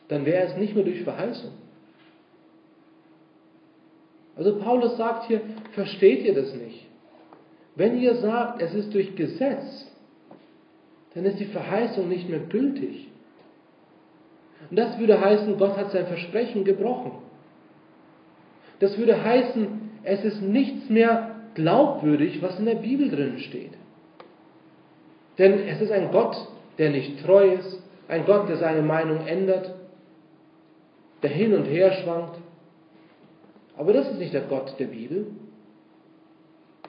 dann 0.08 0.26
wäre 0.26 0.48
es 0.48 0.58
nicht 0.58 0.74
mehr 0.74 0.84
durch 0.84 1.04
Verheißung. 1.04 1.52
Also 4.36 4.58
Paulus 4.60 4.98
sagt 4.98 5.28
hier, 5.28 5.42
versteht 5.74 6.24
ihr 6.26 6.34
das 6.34 6.54
nicht? 6.56 6.88
Wenn 7.76 8.00
ihr 8.00 8.16
sagt, 8.16 8.62
es 8.62 8.74
ist 8.74 8.94
durch 8.94 9.16
Gesetz, 9.16 9.91
dann 11.14 11.26
ist 11.26 11.40
die 11.40 11.46
Verheißung 11.46 12.08
nicht 12.08 12.30
mehr 12.30 12.40
gültig. 12.40 13.08
Und 14.70 14.78
das 14.78 14.98
würde 15.00 15.20
heißen, 15.20 15.58
Gott 15.58 15.76
hat 15.78 15.92
sein 15.92 16.08
Versprechen 16.08 16.64
gebrochen. 16.64 17.12
Das 18.80 18.98
würde 18.98 19.22
heißen, 19.24 19.68
es 20.04 20.24
ist 20.24 20.42
nichts 20.42 20.90
mehr 20.90 21.36
glaubwürdig, 21.54 22.42
was 22.42 22.58
in 22.60 22.66
der 22.66 22.76
Bibel 22.76 23.10
drin 23.10 23.40
steht. 23.40 23.74
Denn 25.38 25.68
es 25.68 25.82
ist 25.82 25.92
ein 25.92 26.12
Gott, 26.12 26.36
der 26.78 26.92
nicht 26.92 27.24
treu 27.24 27.54
ist, 27.54 27.82
ein 28.08 28.26
Gott, 28.26 28.50
der 28.50 28.58
seine 28.58 28.82
Meinung 28.82 29.26
ändert, 29.28 29.74
der 31.22 31.30
hin 31.30 31.54
und 31.54 31.66
her 31.66 31.92
schwankt. 31.94 32.38
Aber 33.78 33.94
das 33.94 34.10
ist 34.10 34.20
nicht 34.20 34.34
der 34.34 34.42
Gott 34.42 34.76
der 34.80 34.88
Bibel. 34.88 35.28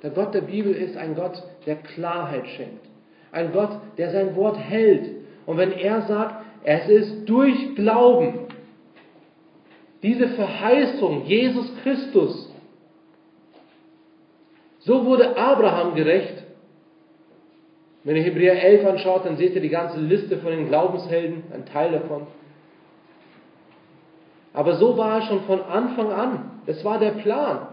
Der 0.02 0.10
Gott 0.10 0.34
der 0.34 0.40
Bibel 0.42 0.72
ist 0.72 0.96
ein 0.96 1.14
Gott, 1.14 1.42
der 1.66 1.76
Klarheit 1.76 2.46
schenkt. 2.48 2.91
Ein 3.32 3.52
Gott, 3.52 3.70
der 3.98 4.10
sein 4.10 4.36
Wort 4.36 4.58
hält. 4.58 5.10
Und 5.46 5.56
wenn 5.56 5.72
er 5.72 6.02
sagt, 6.02 6.44
es 6.64 6.88
ist 6.88 7.28
durch 7.28 7.74
Glauben, 7.74 8.46
diese 10.02 10.28
Verheißung, 10.28 11.24
Jesus 11.24 11.72
Christus, 11.82 12.52
so 14.80 15.04
wurde 15.06 15.36
Abraham 15.36 15.94
gerecht. 15.94 16.44
Wenn 18.04 18.16
ihr 18.16 18.22
Hebräer 18.22 18.62
11 18.62 18.86
anschaut, 18.86 19.24
dann 19.24 19.36
seht 19.36 19.54
ihr 19.54 19.60
die 19.60 19.68
ganze 19.68 19.98
Liste 19.98 20.38
von 20.38 20.50
den 20.50 20.68
Glaubenshelden, 20.68 21.44
ein 21.52 21.66
Teil 21.66 21.92
davon. 21.92 22.26
Aber 24.52 24.74
so 24.76 24.96
war 24.98 25.20
es 25.20 25.24
schon 25.26 25.42
von 25.42 25.62
Anfang 25.62 26.12
an. 26.12 26.50
Es 26.66 26.84
war 26.84 26.98
der 26.98 27.12
Plan. 27.12 27.68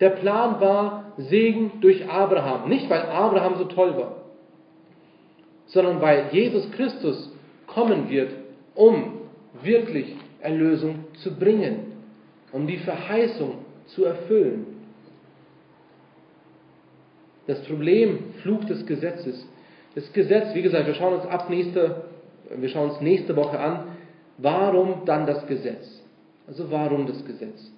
Der 0.00 0.10
Plan 0.10 0.60
war 0.60 1.12
Segen 1.16 1.72
durch 1.80 2.08
Abraham. 2.08 2.68
Nicht, 2.68 2.88
weil 2.88 3.02
Abraham 3.02 3.56
so 3.56 3.64
toll 3.64 3.96
war, 3.96 4.16
sondern 5.66 6.00
weil 6.00 6.28
Jesus 6.32 6.70
Christus 6.72 7.32
kommen 7.66 8.08
wird, 8.08 8.30
um 8.74 9.18
wirklich 9.62 10.14
Erlösung 10.40 11.06
zu 11.22 11.34
bringen, 11.34 11.92
um 12.52 12.66
die 12.66 12.78
Verheißung 12.78 13.56
zu 13.86 14.04
erfüllen. 14.04 14.66
Das 17.46 17.62
Problem, 17.64 18.34
Fluch 18.42 18.64
des 18.64 18.86
Gesetzes. 18.86 19.46
Das 19.94 20.12
Gesetz, 20.12 20.54
wie 20.54 20.62
gesagt, 20.62 20.86
wir 20.86 20.94
schauen 20.94 21.14
uns 21.14 21.26
ab 21.26 21.50
nächste, 21.50 22.04
wir 22.54 22.68
schauen 22.68 22.90
uns 22.90 23.00
nächste 23.00 23.34
Woche 23.34 23.58
an, 23.58 23.84
warum 24.36 25.04
dann 25.06 25.26
das 25.26 25.46
Gesetz? 25.46 26.02
Also 26.46 26.70
warum 26.70 27.06
das 27.06 27.24
Gesetz? 27.24 27.72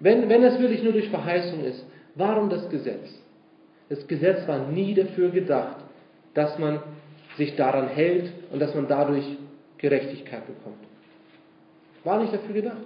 Wenn, 0.00 0.28
wenn 0.28 0.44
es 0.44 0.58
wirklich 0.58 0.82
nur 0.82 0.92
durch 0.92 1.08
Verheißung 1.08 1.64
ist, 1.64 1.84
warum 2.14 2.50
das 2.50 2.68
Gesetz? 2.70 3.08
Das 3.88 4.06
Gesetz 4.06 4.46
war 4.46 4.66
nie 4.68 4.94
dafür 4.94 5.30
gedacht, 5.30 5.76
dass 6.34 6.58
man 6.58 6.80
sich 7.36 7.56
daran 7.56 7.88
hält 7.88 8.32
und 8.52 8.60
dass 8.60 8.74
man 8.74 8.86
dadurch 8.86 9.24
Gerechtigkeit 9.78 10.46
bekommt. 10.46 10.84
War 12.04 12.20
nicht 12.20 12.32
dafür 12.34 12.54
gedacht. 12.54 12.76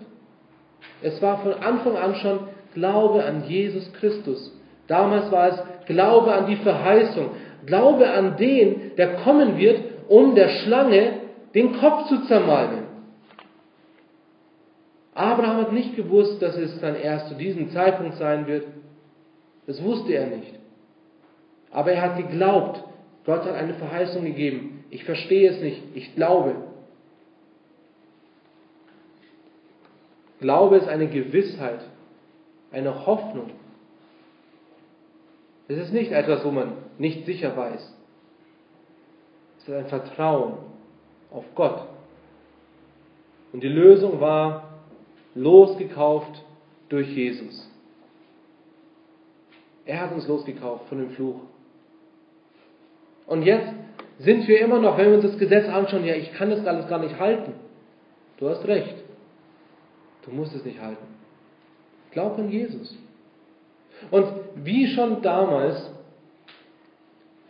Es 1.03 1.21
war 1.21 1.43
von 1.43 1.55
Anfang 1.55 1.97
an 1.97 2.15
schon 2.17 2.41
Glaube 2.75 3.25
an 3.25 3.45
Jesus 3.47 3.93
Christus. 3.95 4.57
Damals 4.87 5.31
war 5.31 5.49
es 5.49 5.87
Glaube 5.87 6.33
an 6.33 6.47
die 6.47 6.57
Verheißung, 6.57 7.31
Glaube 7.67 8.11
an 8.11 8.37
den, 8.37 8.93
der 8.97 9.17
kommen 9.17 9.59
wird, 9.59 9.81
um 10.09 10.35
der 10.35 10.49
Schlange 10.49 11.21
den 11.55 11.79
Kopf 11.79 12.09
zu 12.09 12.25
zermalmen. 12.27 12.92
Abraham 15.15 15.59
hat 15.59 15.73
nicht 15.73 15.95
gewusst, 15.95 16.41
dass 16.41 16.57
es 16.57 16.81
dann 16.81 16.97
erst 16.97 17.29
zu 17.29 17.35
diesem 17.35 17.71
Zeitpunkt 17.71 18.17
sein 18.17 18.47
wird. 18.47 18.67
Das 19.67 19.83
wusste 19.83 20.13
er 20.13 20.27
nicht. 20.27 20.55
Aber 21.71 21.93
er 21.93 22.03
hat 22.03 22.17
geglaubt. 22.17 22.83
Gott 23.25 23.45
hat 23.45 23.55
eine 23.55 23.75
Verheißung 23.75 24.25
gegeben. 24.25 24.85
Ich 24.91 25.05
verstehe 25.05 25.51
es 25.51 25.61
nicht. 25.61 25.83
Ich 25.95 26.15
glaube. 26.15 26.57
Glaube 30.41 30.77
ist 30.77 30.89
eine 30.89 31.07
Gewissheit, 31.07 31.81
eine 32.73 33.07
Hoffnung. 33.07 33.51
Es 35.69 35.79
ist 35.79 35.93
nicht 35.93 36.11
etwas, 36.11 36.45
wo 36.45 36.51
man 36.51 36.73
nicht 36.99 37.25
sicher 37.27 37.57
weiß. 37.57 37.95
Es 39.59 39.69
ist 39.69 39.75
ein 39.75 39.87
Vertrauen 39.87 40.55
auf 41.31 41.45
Gott. 41.55 41.87
Und 43.53 43.63
die 43.63 43.69
Lösung 43.69 44.21
war 44.21 44.72
losgekauft 45.35 46.43
durch 46.89 47.09
Jesus. 47.09 47.69
Er 49.85 50.01
hat 50.01 50.13
uns 50.13 50.29
losgekauft 50.29 50.89
von 50.89 50.99
dem 50.99 51.11
Fluch. 51.11 51.41
Und 53.27 53.43
jetzt 53.43 53.73
sind 54.19 54.47
wir 54.47 54.61
immer 54.61 54.79
noch, 54.79 54.99
wenn 54.99 55.09
wir 55.09 55.15
uns 55.17 55.25
das 55.25 55.39
Gesetz 55.39 55.69
anschauen, 55.69 56.05
ja, 56.05 56.15
ich 56.15 56.33
kann 56.35 56.51
das 56.51 56.67
alles 56.67 56.89
gar 56.89 56.99
nicht 56.99 57.19
halten. 57.19 57.55
Du 58.39 58.49
hast 58.49 58.65
recht. 58.67 58.97
Du 60.25 60.31
musst 60.31 60.55
es 60.55 60.65
nicht 60.65 60.81
halten. 60.81 61.07
Glaub 62.13 62.39
an 62.39 62.51
Jesus. 62.51 62.97
Und 64.11 64.27
wie 64.57 64.87
schon 64.89 65.23
damals, 65.23 65.91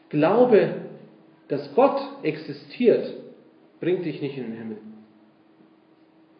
glaube, 0.09 0.83
dass 1.49 1.75
Gott 1.75 2.01
existiert, 2.23 3.15
bringt 3.81 4.05
dich 4.05 4.23
nicht 4.23 4.39
in 4.39 4.45
den 4.45 4.57
Himmel. 4.57 4.79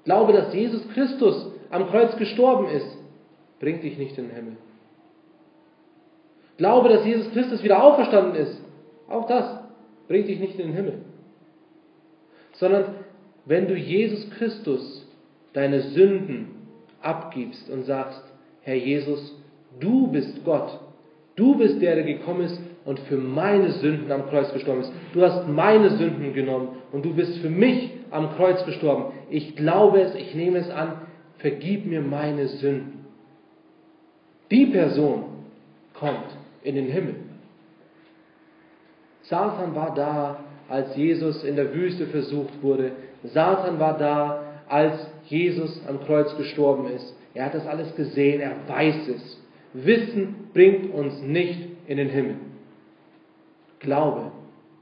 Glaube, 0.05 0.33
dass 0.33 0.53
Jesus 0.53 0.87
Christus 0.91 1.53
am 1.71 1.89
Kreuz 1.89 2.17
gestorben 2.17 2.69
ist, 2.69 2.99
bringt 3.61 3.83
dich 3.83 3.97
nicht 3.97 4.17
in 4.19 4.29
den 4.29 4.35
Himmel. 4.35 4.57
Glaube, 6.59 6.89
dass 6.89 7.05
Jesus 7.05 7.31
Christus 7.33 7.63
wieder 7.63 7.83
auferstanden 7.83 8.35
ist, 8.35 8.61
auch 9.09 9.27
das 9.27 9.59
bringt 10.09 10.29
dich 10.29 10.39
nicht 10.39 10.59
in 10.59 10.69
den 10.69 10.75
Himmel. 10.75 10.99
Sondern 12.55 12.97
wenn 13.47 13.69
du 13.69 13.75
Jesus 13.75 14.29
Christus 14.31 15.07
deine 15.53 15.81
Sünden 15.81 16.49
abgibst 17.01 17.69
und 17.71 17.85
sagst, 17.85 18.23
Herr 18.63 18.77
Jesus, 18.77 19.35
du 19.81 20.09
bist 20.09 20.45
Gott, 20.45 20.79
du 21.37 21.57
bist 21.57 21.81
der, 21.81 21.97
der 21.97 22.05
gekommen 22.05 22.43
ist 22.43 22.61
und 22.85 22.99
für 23.01 23.17
meine 23.17 23.71
Sünden 23.73 24.11
am 24.11 24.29
Kreuz 24.29 24.53
gestorben 24.53 24.83
ist. 24.83 24.93
Du 25.13 25.23
hast 25.23 25.49
meine 25.49 25.91
Sünden 25.91 26.35
genommen 26.35 26.69
und 26.93 27.05
du 27.05 27.15
bist 27.15 27.39
für 27.39 27.51
mich 27.51 27.91
am 28.11 28.35
Kreuz 28.37 28.65
gestorben. 28.65 29.13
Ich 29.31 29.57
glaube 29.57 30.01
es, 30.01 30.15
ich 30.15 30.35
nehme 30.35 30.59
es 30.59 30.71
an, 30.71 30.93
vergib 31.39 31.87
mir 31.87 32.01
meine 32.01 32.49
Sünden. 32.49 33.05
Die 34.51 34.67
Person 34.67 35.25
kommt 35.95 36.37
in 36.63 36.75
den 36.75 36.87
Himmel. 36.87 37.15
Satan 39.23 39.75
war 39.75 39.95
da, 39.95 40.41
als 40.69 40.97
Jesus 40.97 41.45
in 41.45 41.57
der 41.57 41.75
Wüste 41.75 42.07
versucht 42.07 42.63
wurde. 42.63 42.93
Satan 43.25 43.79
war 43.79 43.97
da, 43.99 44.43
als 44.69 44.95
Jesus 45.27 45.81
am 45.89 46.01
Kreuz 46.01 46.37
gestorben 46.37 46.89
ist. 46.89 47.15
Er 47.35 47.47
hat 47.47 47.55
das 47.55 47.67
alles 47.67 47.95
gesehen, 47.95 48.41
er 48.41 48.57
weiß 48.67 49.09
es. 49.09 49.41
Wissen 49.75 50.49
bringt 50.53 50.93
uns 50.93 51.23
nicht 51.23 51.61
in 51.87 51.97
den 51.97 52.09
Himmel. 52.09 52.37
Glaube 53.83 54.33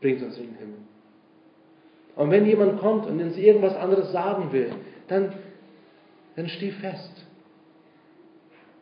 bringt 0.00 0.22
uns 0.22 0.38
in 0.38 0.46
den 0.46 0.56
Himmel. 0.56 0.78
Und 2.16 2.30
wenn 2.30 2.46
jemand 2.46 2.80
kommt 2.80 3.06
und 3.06 3.20
uns 3.20 3.36
irgendwas 3.36 3.76
anderes 3.76 4.12
sagen 4.12 4.52
will, 4.52 4.70
dann, 5.08 5.32
dann 6.36 6.48
steh 6.48 6.70
fest. 6.70 7.26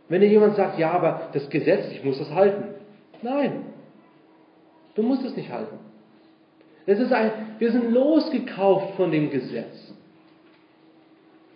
Wenn 0.08 0.20
dir 0.20 0.28
jemand 0.28 0.56
sagt, 0.56 0.78
ja, 0.78 0.90
aber 0.90 1.28
das 1.32 1.48
Gesetz, 1.50 1.90
ich 1.92 2.02
muss 2.02 2.18
das 2.18 2.30
halten. 2.30 2.64
Nein, 3.22 3.64
du 4.94 5.02
musst 5.02 5.24
es 5.24 5.36
nicht 5.36 5.50
halten. 5.50 5.78
Es 6.86 6.98
ist 6.98 7.12
ein, 7.12 7.30
wir 7.58 7.70
sind 7.70 7.92
losgekauft 7.92 8.94
von 8.94 9.10
dem 9.10 9.30
Gesetz. 9.30 9.92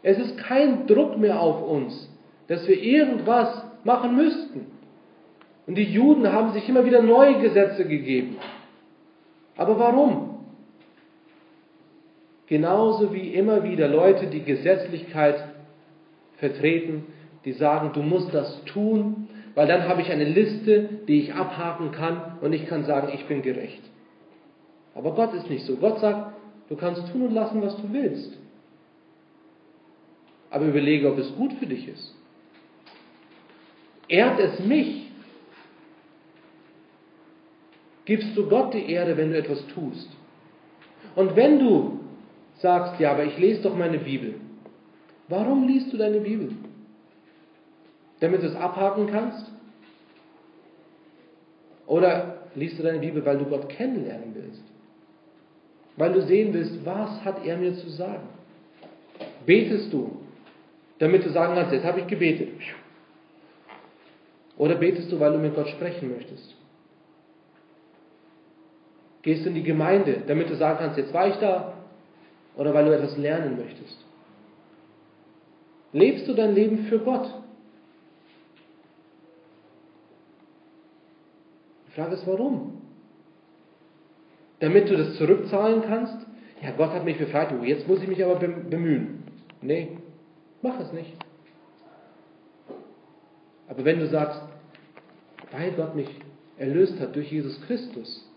Es 0.02 0.18
ist 0.18 0.36
kein 0.36 0.86
Druck 0.86 1.16
mehr 1.16 1.40
auf 1.40 1.62
uns, 1.62 2.08
dass 2.48 2.66
wir 2.68 2.80
irgendwas 2.80 3.64
machen 3.84 4.16
müssten. 4.16 4.66
Und 5.66 5.76
die 5.76 5.84
Juden 5.84 6.32
haben 6.32 6.52
sich 6.52 6.68
immer 6.68 6.84
wieder 6.84 7.02
neue 7.02 7.40
Gesetze 7.40 7.86
gegeben. 7.86 8.36
Aber 9.56 9.78
warum? 9.78 10.32
Genauso 12.46 13.14
wie 13.14 13.32
immer 13.34 13.62
wieder 13.62 13.88
Leute 13.88 14.26
die 14.26 14.42
Gesetzlichkeit 14.42 15.48
vertreten, 16.36 17.06
die 17.44 17.52
sagen, 17.52 17.92
du 17.94 18.02
musst 18.02 18.34
das 18.34 18.64
tun, 18.64 19.28
weil 19.54 19.66
dann 19.66 19.88
habe 19.88 20.02
ich 20.02 20.10
eine 20.10 20.24
Liste, 20.24 20.88
die 21.06 21.20
ich 21.22 21.34
abhaken 21.34 21.92
kann 21.92 22.38
und 22.40 22.52
ich 22.52 22.66
kann 22.66 22.84
sagen, 22.84 23.10
ich 23.14 23.24
bin 23.26 23.42
gerecht. 23.42 23.82
Aber 24.94 25.14
Gott 25.14 25.32
ist 25.34 25.48
nicht 25.48 25.64
so. 25.64 25.76
Gott 25.76 26.00
sagt, 26.00 26.34
du 26.68 26.76
kannst 26.76 27.10
tun 27.12 27.22
und 27.22 27.32
lassen, 27.32 27.62
was 27.62 27.76
du 27.76 27.92
willst. 27.92 28.38
Aber 30.50 30.66
überlege, 30.66 31.10
ob 31.10 31.18
es 31.18 31.34
gut 31.36 31.52
für 31.54 31.66
dich 31.66 31.88
ist. 31.88 32.14
Ehrt 34.08 34.38
es 34.38 34.60
mich? 34.60 35.11
Gibst 38.04 38.36
du 38.36 38.48
Gott 38.48 38.74
die 38.74 38.90
Ehre, 38.90 39.16
wenn 39.16 39.30
du 39.30 39.38
etwas 39.38 39.64
tust? 39.68 40.08
Und 41.14 41.36
wenn 41.36 41.58
du 41.58 42.00
sagst, 42.58 43.00
ja, 43.00 43.12
aber 43.12 43.24
ich 43.24 43.38
lese 43.38 43.62
doch 43.62 43.76
meine 43.76 43.98
Bibel. 43.98 44.34
Warum 45.28 45.66
liest 45.66 45.92
du 45.92 45.96
deine 45.96 46.20
Bibel? 46.20 46.52
Damit 48.20 48.42
du 48.42 48.46
es 48.46 48.56
abhaken 48.56 49.08
kannst? 49.08 49.50
Oder 51.86 52.48
liest 52.54 52.78
du 52.78 52.82
deine 52.82 52.98
Bibel, 52.98 53.24
weil 53.24 53.38
du 53.38 53.44
Gott 53.44 53.68
kennenlernen 53.68 54.34
willst? 54.34 54.62
Weil 55.96 56.12
du 56.12 56.22
sehen 56.22 56.52
willst, 56.54 56.84
was 56.84 57.24
hat 57.24 57.44
er 57.44 57.56
mir 57.56 57.74
zu 57.74 57.88
sagen? 57.90 58.28
Betest 59.44 59.92
du, 59.92 60.18
damit 60.98 61.24
du 61.24 61.30
sagen 61.30 61.54
kannst, 61.54 61.72
jetzt 61.72 61.84
habe 61.84 62.00
ich 62.00 62.06
gebetet. 62.06 62.48
Oder 64.56 64.76
betest 64.76 65.10
du, 65.10 65.18
weil 65.18 65.32
du 65.32 65.38
mit 65.38 65.54
Gott 65.54 65.68
sprechen 65.68 66.10
möchtest? 66.12 66.54
Gehst 69.22 69.44
du 69.44 69.48
in 69.48 69.54
die 69.54 69.62
Gemeinde, 69.62 70.22
damit 70.26 70.50
du 70.50 70.56
sagen 70.56 70.78
kannst, 70.80 70.98
jetzt 70.98 71.14
war 71.14 71.28
ich 71.28 71.36
da? 71.36 71.74
Oder 72.56 72.74
weil 72.74 72.84
du 72.84 72.94
etwas 72.94 73.16
lernen 73.16 73.56
möchtest? 73.56 74.04
Lebst 75.92 76.26
du 76.26 76.34
dein 76.34 76.54
Leben 76.54 76.86
für 76.86 76.98
Gott? 76.98 77.32
Die 81.86 81.92
Frage 81.92 82.14
ist, 82.14 82.26
warum? 82.26 82.80
Damit 84.60 84.88
du 84.88 84.96
das 84.96 85.16
zurückzahlen 85.16 85.82
kannst? 85.86 86.26
Ja, 86.62 86.70
Gott 86.72 86.90
hat 86.90 87.04
mich 87.04 87.18
befreit, 87.18 87.50
jetzt 87.64 87.86
muss 87.88 88.02
ich 88.02 88.08
mich 88.08 88.24
aber 88.24 88.36
bemühen. 88.36 89.24
Nee, 89.60 89.98
mach 90.62 90.78
es 90.80 90.92
nicht. 90.92 91.12
Aber 93.68 93.84
wenn 93.84 93.98
du 93.98 94.08
sagst, 94.08 94.40
weil 95.50 95.72
Gott 95.72 95.94
mich 95.94 96.08
erlöst 96.56 96.98
hat 97.00 97.14
durch 97.14 97.30
Jesus 97.30 97.60
Christus, 97.62 98.31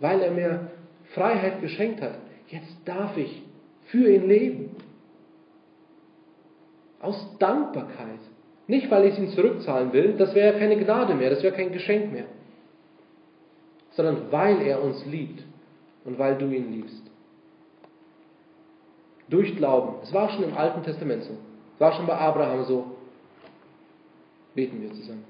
weil 0.00 0.20
er 0.22 0.30
mir 0.30 0.70
Freiheit 1.14 1.60
geschenkt 1.60 2.02
hat, 2.02 2.14
jetzt 2.48 2.74
darf 2.84 3.16
ich 3.16 3.42
für 3.86 4.10
ihn 4.10 4.26
leben. 4.28 4.76
Aus 7.00 7.36
Dankbarkeit. 7.38 8.20
Nicht, 8.66 8.90
weil 8.90 9.06
ich 9.06 9.18
ihn 9.18 9.30
zurückzahlen 9.30 9.92
will, 9.92 10.14
das 10.16 10.34
wäre 10.34 10.52
ja 10.52 10.58
keine 10.58 10.76
Gnade 10.76 11.14
mehr, 11.14 11.30
das 11.30 11.42
wäre 11.42 11.54
kein 11.54 11.72
Geschenk 11.72 12.12
mehr. 12.12 12.26
Sondern 13.92 14.30
weil 14.30 14.62
er 14.62 14.82
uns 14.82 15.04
liebt 15.06 15.42
und 16.04 16.18
weil 16.18 16.36
du 16.36 16.46
ihn 16.46 16.72
liebst. 16.72 17.02
Durch 19.28 19.56
Glauben. 19.56 19.96
Es 20.02 20.12
war 20.12 20.28
schon 20.30 20.44
im 20.44 20.56
Alten 20.56 20.82
Testament 20.82 21.24
so. 21.24 21.32
Es 21.74 21.80
war 21.80 21.92
schon 21.92 22.06
bei 22.06 22.16
Abraham 22.16 22.64
so. 22.64 22.96
Beten 24.54 24.82
wir 24.82 24.92
zusammen. 24.92 25.29